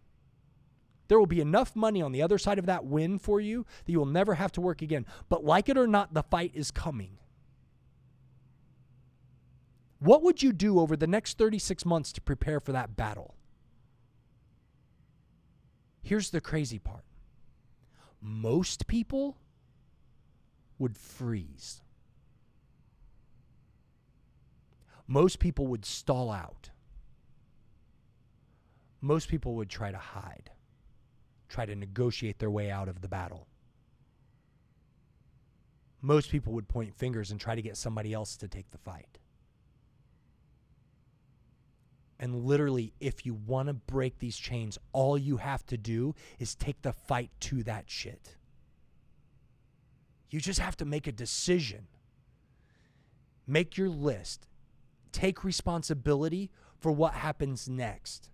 There 1.08 1.18
will 1.18 1.26
be 1.26 1.40
enough 1.40 1.74
money 1.74 2.00
on 2.00 2.12
the 2.12 2.22
other 2.22 2.38
side 2.38 2.58
of 2.58 2.66
that 2.66 2.84
win 2.84 3.18
for 3.18 3.40
you 3.40 3.66
that 3.84 3.92
you 3.92 3.98
will 3.98 4.06
never 4.06 4.34
have 4.34 4.52
to 4.52 4.60
work 4.60 4.80
again. 4.80 5.04
But 5.28 5.44
like 5.44 5.68
it 5.68 5.76
or 5.76 5.86
not, 5.86 6.14
the 6.14 6.22
fight 6.22 6.52
is 6.54 6.70
coming. 6.70 7.18
What 9.98 10.22
would 10.22 10.42
you 10.42 10.52
do 10.52 10.78
over 10.78 10.96
the 10.96 11.06
next 11.08 11.36
36 11.36 11.84
months 11.84 12.12
to 12.12 12.20
prepare 12.20 12.60
for 12.60 12.72
that 12.72 12.96
battle? 12.96 13.34
Here's 16.02 16.30
the 16.30 16.40
crazy 16.40 16.78
part 16.78 17.04
most 18.20 18.86
people 18.86 19.38
would 20.78 20.96
freeze. 20.96 21.80
Most 25.06 25.38
people 25.38 25.66
would 25.66 25.84
stall 25.84 26.30
out 26.30 26.70
most 29.00 29.28
people 29.28 29.54
would 29.54 29.68
try 29.68 29.90
to 29.90 29.98
hide, 29.98 30.50
try 31.48 31.64
to 31.64 31.74
negotiate 31.74 32.38
their 32.38 32.50
way 32.50 32.70
out 32.70 32.88
of 32.88 33.00
the 33.00 33.08
battle. 33.08 33.46
Most 36.00 36.30
people 36.30 36.52
would 36.52 36.68
point 36.68 36.94
fingers 36.94 37.30
and 37.30 37.40
try 37.40 37.54
to 37.54 37.62
get 37.62 37.76
somebody 37.76 38.12
else 38.12 38.36
to 38.36 38.48
take 38.48 38.70
the 38.70 38.78
fight. 38.78 39.18
And 42.20 42.44
literally, 42.44 42.92
if 42.98 43.24
you 43.24 43.34
want 43.34 43.68
to 43.68 43.74
break 43.74 44.18
these 44.18 44.36
chains, 44.36 44.78
all 44.92 45.16
you 45.16 45.36
have 45.36 45.64
to 45.66 45.76
do 45.76 46.14
is 46.38 46.54
take 46.54 46.82
the 46.82 46.92
fight 46.92 47.30
to 47.40 47.62
that 47.64 47.84
shit. 47.88 48.36
You 50.30 50.40
just 50.40 50.58
have 50.58 50.76
to 50.78 50.84
make 50.84 51.06
a 51.06 51.12
decision. 51.12 51.86
Make 53.46 53.76
your 53.76 53.88
list. 53.88 54.48
Take 55.12 55.44
responsibility 55.44 56.50
for 56.80 56.90
what 56.92 57.14
happens 57.14 57.68
next 57.68 58.30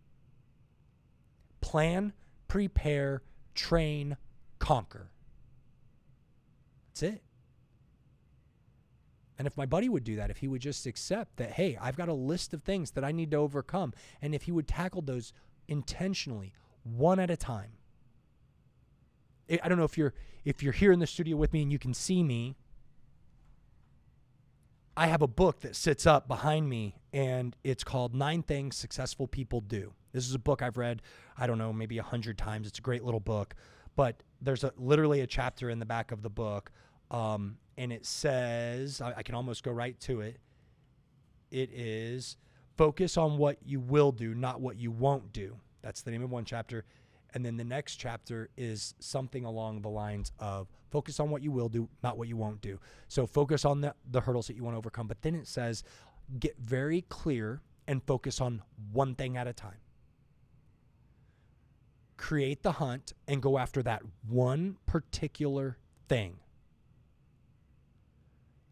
plan, 1.65 2.13
prepare, 2.47 3.23
train, 3.55 4.19
conquer. 4.59 5.11
That's 6.89 7.03
it. 7.15 7.23
And 9.39 9.47
if 9.47 9.57
my 9.57 9.65
buddy 9.65 9.89
would 9.89 10.05
do 10.05 10.17
that, 10.17 10.31
if 10.31 10.37
he 10.37 10.47
would 10.47 10.61
just 10.61 10.85
accept 10.85 11.39
that, 11.39 11.53
hey, 11.53 11.79
I've 11.81 11.97
got 11.97 12.11
a 12.11 12.15
list 12.15 12.53
of 12.53 12.63
things 12.63 12.91
that 12.91 13.03
I 13.03 13.13
need 13.13 13.31
to 13.31 13.39
overcome, 13.39 13.95
and 14.21 14.35
if 14.35 14.43
he 14.43 14.53
would 14.53 14.69
tackle 14.69 15.01
those 15.01 15.33
intentionally, 15.67 16.53
one 16.83 17.19
at 17.19 17.31
a 17.31 17.37
time. 17.37 17.73
I 19.51 19.67
don't 19.67 19.79
know 19.79 19.85
if 19.85 19.97
you're 19.97 20.13
if 20.45 20.63
you're 20.63 20.75
here 20.75 20.93
in 20.93 20.99
the 20.99 21.07
studio 21.07 21.37
with 21.39 21.55
me 21.55 21.63
and 21.63 21.73
you 21.73 21.79
can 21.79 21.95
see 21.95 22.23
me. 22.23 22.57
I 24.99 25.07
have 25.07 25.23
a 25.23 25.27
book 25.27 25.61
that 25.61 25.75
sits 25.77 26.07
up 26.07 26.29
behind 26.29 26.69
me, 26.69 26.97
and 27.11 27.57
it's 27.65 27.85
called 27.85 28.15
Nine 28.15 28.43
Things 28.43 28.77
Successful 28.77 29.27
People 29.27 29.63
Do. 29.63 29.95
This 30.15 30.29
is 30.29 30.35
a 30.35 30.39
book 30.39 30.63
I've 30.63 30.79
read, 30.79 31.03
I 31.37 31.49
don't 31.49 31.59
know, 31.59 31.73
maybe 31.73 31.99
a 31.99 32.03
hundred 32.03 32.39
times. 32.39 32.69
It's 32.69 32.79
a 32.79 32.83
great 32.83 33.03
little 33.03 33.21
book, 33.21 33.55
but 33.97 34.23
there's 34.41 34.63
a 34.63 34.73
literally 34.79 35.21
a 35.23 35.27
chapter 35.27 35.69
in 35.69 35.81
the 35.81 35.85
back 35.85 36.13
of 36.13 36.23
the 36.23 36.31
book, 36.31 36.71
um, 37.11 37.59
and 37.77 37.93
it 37.93 38.07
says 38.07 39.01
I, 39.01 39.15
I 39.17 39.23
can 39.25 39.35
almost 39.35 39.65
go 39.65 39.73
right 39.73 39.99
to 40.01 40.21
it. 40.21 40.39
It 41.51 41.71
is 41.73 42.37
focus 42.77 43.17
on 43.17 43.39
what 43.39 43.59
you 43.65 43.81
will 43.81 44.13
do, 44.13 44.35
not 44.35 44.61
what 44.61 44.77
you 44.77 44.93
won't 44.93 45.33
do. 45.33 45.57
That's 45.83 46.03
the 46.03 46.13
name 46.13 46.23
of 46.23 46.31
one 46.31 46.45
chapter. 46.45 46.85
And 47.35 47.45
then 47.45 47.57
the 47.57 47.65
next 47.65 47.97
chapter 47.97 48.49
is 48.57 48.95
something 49.01 49.45
along 49.45 49.83
the 49.83 49.89
lines 49.89 50.31
of 50.39 50.69
focus 50.93 51.19
on 51.19 51.31
what 51.31 51.43
you 51.43 51.51
will 51.51 51.69
do, 51.69 51.89
not 52.05 52.17
what 52.17 52.29
you 52.29 52.37
won't 52.37 52.61
do. 52.61 52.79
So 53.09 53.27
focus 53.27 53.65
on 53.65 53.81
the, 53.81 53.93
the 54.13 54.21
hurdles 54.21 54.47
that 54.47 54.55
you 54.55 54.63
want 54.63 54.75
to 54.75 54.79
overcome. 54.79 55.09
But 55.09 55.23
then 55.23 55.35
it 55.35 55.49
says 55.49 55.83
get 56.39 56.57
very 56.61 57.03
clear 57.09 57.61
and 57.89 58.01
focus 58.05 58.41
on 58.41 58.63
one 58.93 59.17
thing 59.17 59.37
at 59.37 59.49
a 59.49 59.53
time 59.53 59.79
create 62.17 62.63
the 62.63 62.73
hunt 62.73 63.13
and 63.27 63.43
go 63.43 63.59
after 63.59 63.83
that 63.83 64.03
one 64.29 64.77
particular 64.87 65.79
thing. 66.09 66.39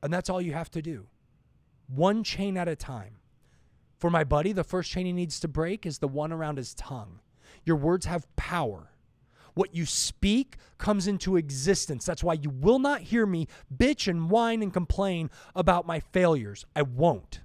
And 0.03 0.13
that's 0.13 0.29
all 0.29 0.41
you 0.41 0.53
have 0.53 0.71
to 0.73 0.83
do. 0.83 1.07
One 1.87 2.25
chain 2.25 2.57
at 2.57 2.69
a 2.69 2.77
time. 2.77 3.17
For 3.99 4.11
my 4.11 4.25
buddy, 4.25 4.53
the 4.53 4.65
first 4.65 4.91
chain 4.91 5.07
he 5.07 5.13
needs 5.13 5.39
to 5.41 5.49
break 5.49 5.87
is 5.87 5.99
the 5.99 6.09
one 6.09 6.33
around 6.33 6.57
his 6.57 6.75
tongue. 6.75 7.21
Your 7.65 7.77
words 7.77 8.07
have 8.07 8.35
power. 8.35 8.91
What 9.55 9.75
you 9.75 9.87
speak 9.87 10.57
comes 10.79 11.07
into 11.07 11.37
existence. 11.37 12.05
That's 12.05 12.25
why 12.25 12.35
you 12.35 12.51
will 12.51 12.79
not 12.79 13.03
hear 13.03 13.27
me 13.27 13.47
bitch 13.75 14.09
and 14.09 14.31
whine 14.31 14.63
and 14.63 14.73
complain 14.73 15.31
about 15.55 15.87
my 15.87 16.01
failures. 16.01 16.65
I 16.75 16.83
won't. 16.83 17.41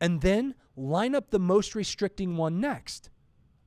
And 0.00 0.20
then 0.20 0.54
line 0.76 1.14
up 1.14 1.30
the 1.30 1.38
most 1.38 1.74
restricting 1.74 2.36
one 2.36 2.60
next. 2.60 3.10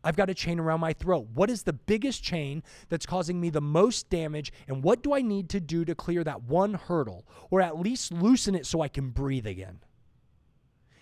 I've 0.04 0.16
got 0.16 0.30
a 0.30 0.36
chain 0.36 0.60
around 0.60 0.82
my 0.82 0.94
throat. 0.94 1.30
What 1.34 1.50
is 1.50 1.64
the 1.64 1.74
biggest 1.74 2.24
chain 2.24 2.62
that's 2.90 3.08
causing 3.08 3.42
me 3.42 3.50
the 3.50 3.60
most 3.60 4.10
damage? 4.10 4.54
And 4.68 4.84
what 4.84 5.02
do 5.02 5.16
I 5.16 5.22
need 5.22 5.50
to 5.50 5.60
do 5.60 5.84
to 5.84 5.96
clear 5.96 6.24
that 6.24 6.44
one 6.44 6.76
hurdle 6.76 7.26
or 7.50 7.60
at 7.60 7.80
least 7.80 8.12
loosen 8.12 8.54
it 8.54 8.68
so 8.68 8.82
I 8.82 8.88
can 8.88 9.10
breathe 9.10 9.48
again? 9.48 9.80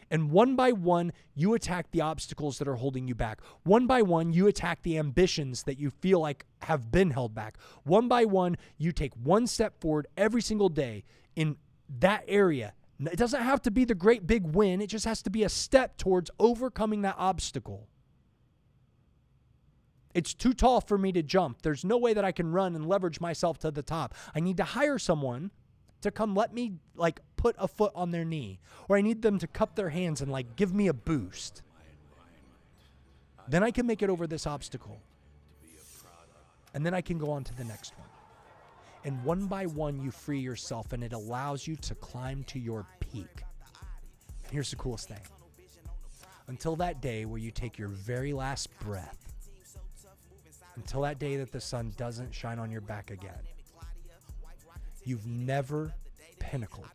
And 0.09 0.31
one 0.31 0.55
by 0.55 0.71
one, 0.71 1.11
you 1.33 1.53
attack 1.53 1.91
the 1.91 2.01
obstacles 2.01 2.59
that 2.59 2.67
are 2.67 2.75
holding 2.75 3.07
you 3.07 3.15
back. 3.15 3.41
One 3.63 3.87
by 3.87 4.03
one, 4.03 4.31
you 4.31 4.47
attack 4.47 4.83
the 4.83 4.97
ambitions 4.97 5.63
that 5.63 5.79
you 5.79 5.89
feel 5.89 6.19
like 6.19 6.45
have 6.61 6.91
been 6.91 7.09
held 7.09 7.33
back. 7.33 7.57
One 7.83 8.07
by 8.07 8.25
one, 8.25 8.57
you 8.77 8.91
take 8.91 9.13
one 9.15 9.47
step 9.47 9.81
forward 9.81 10.07
every 10.15 10.41
single 10.41 10.69
day 10.69 11.03
in 11.35 11.57
that 11.99 12.23
area. 12.27 12.73
It 12.99 13.17
doesn't 13.17 13.41
have 13.41 13.61
to 13.63 13.71
be 13.71 13.85
the 13.85 13.95
great 13.95 14.27
big 14.27 14.55
win, 14.55 14.81
it 14.81 14.87
just 14.87 15.05
has 15.05 15.21
to 15.23 15.29
be 15.29 15.43
a 15.43 15.49
step 15.49 15.97
towards 15.97 16.29
overcoming 16.39 17.01
that 17.01 17.15
obstacle. 17.17 17.87
It's 20.13 20.33
too 20.33 20.53
tall 20.53 20.79
for 20.79 20.97
me 20.97 21.11
to 21.13 21.23
jump. 21.23 21.63
There's 21.63 21.83
no 21.83 21.97
way 21.97 22.13
that 22.13 22.23
I 22.23 22.31
can 22.31 22.51
run 22.51 22.75
and 22.75 22.87
leverage 22.87 23.19
myself 23.19 23.57
to 23.59 23.71
the 23.71 23.81
top. 23.81 24.13
I 24.35 24.39
need 24.39 24.57
to 24.57 24.63
hire 24.63 24.99
someone 24.99 25.51
to 26.01 26.11
come 26.11 26.35
let 26.35 26.53
me 26.53 26.73
like 26.95 27.21
put 27.35 27.55
a 27.57 27.67
foot 27.67 27.91
on 27.95 28.11
their 28.11 28.25
knee 28.25 28.59
or 28.87 28.97
I 28.97 29.01
need 29.01 29.21
them 29.21 29.39
to 29.39 29.47
cup 29.47 29.75
their 29.75 29.89
hands 29.89 30.21
and 30.21 30.31
like 30.31 30.55
give 30.55 30.73
me 30.73 30.87
a 30.87 30.93
boost. 30.93 31.63
Then 33.47 33.63
I 33.63 33.71
can 33.71 33.87
make 33.87 34.01
it 34.01 34.09
over 34.09 34.27
this 34.27 34.45
obstacle. 34.45 35.01
And 36.73 36.85
then 36.85 36.93
I 36.93 37.01
can 37.01 37.17
go 37.17 37.31
on 37.31 37.43
to 37.43 37.55
the 37.55 37.63
next 37.63 37.97
one. 37.97 38.07
And 39.05 39.21
one 39.23 39.47
by 39.47 39.65
one, 39.65 40.01
you 40.01 40.11
free 40.11 40.39
yourself 40.39 40.93
and 40.93 41.03
it 41.03 41.13
allows 41.13 41.67
you 41.67 41.75
to 41.77 41.95
climb 41.95 42.43
to 42.45 42.59
your 42.59 42.85
peak. 42.99 43.43
Here's 44.49 44.69
the 44.69 44.75
coolest 44.77 45.07
thing 45.09 45.19
until 46.47 46.75
that 46.75 47.01
day 47.01 47.25
where 47.25 47.39
you 47.39 47.51
take 47.51 47.77
your 47.77 47.87
very 47.87 48.33
last 48.33 48.67
breath, 48.79 49.33
until 50.75 51.01
that 51.01 51.19
day 51.19 51.37
that 51.37 51.51
the 51.51 51.61
sun 51.61 51.93
doesn't 51.97 52.33
shine 52.33 52.59
on 52.59 52.69
your 52.69 52.81
back 52.81 53.11
again, 53.11 53.39
you've 55.05 55.25
never 55.25 55.93
pinnacled. 56.39 56.87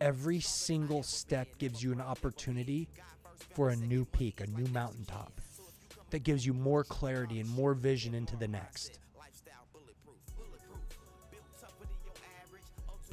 Every 0.00 0.40
single 0.40 1.02
step 1.02 1.58
gives 1.58 1.82
you 1.82 1.92
an 1.92 2.00
opportunity 2.00 2.88
for 3.54 3.70
a 3.70 3.76
new 3.76 4.04
peak, 4.04 4.40
a 4.40 4.46
new 4.46 4.66
mountaintop 4.72 5.32
that 6.10 6.24
gives 6.24 6.44
you 6.44 6.54
more 6.54 6.82
clarity 6.84 7.40
and 7.40 7.48
more 7.48 7.74
vision 7.74 8.14
into 8.14 8.36
the 8.36 8.48
next. 8.48 8.98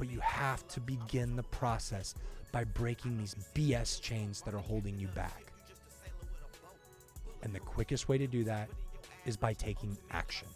But 0.00 0.10
you 0.10 0.18
have 0.20 0.66
to 0.68 0.80
begin 0.80 1.36
the 1.36 1.42
process 1.42 2.14
by 2.52 2.64
breaking 2.64 3.18
these 3.18 3.36
BS 3.54 4.00
chains 4.00 4.40
that 4.40 4.54
are 4.54 4.58
holding 4.58 4.98
you 4.98 5.08
back. 5.08 5.52
And 7.42 7.54
the 7.54 7.60
quickest 7.60 8.08
way 8.08 8.16
to 8.16 8.26
do 8.26 8.42
that 8.44 8.70
is 9.26 9.36
by 9.36 9.52
taking 9.52 9.98
action. 10.10 10.48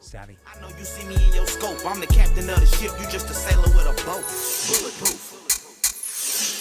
Savvy. 0.00 0.38
I 0.46 0.58
know 0.62 0.68
you 0.68 0.84
see 0.84 1.06
me 1.06 1.22
in 1.22 1.34
your 1.34 1.46
scope. 1.46 1.84
I'm 1.84 2.00
the 2.00 2.06
captain 2.06 2.48
of 2.48 2.60
the 2.60 2.66
ship. 2.66 2.92
You 2.98 3.10
just 3.10 3.28
a 3.28 3.34
sailor 3.34 3.62
with 3.62 3.88
a 3.88 4.06
boat. 4.06 4.24
Bulletproof. 4.66 5.43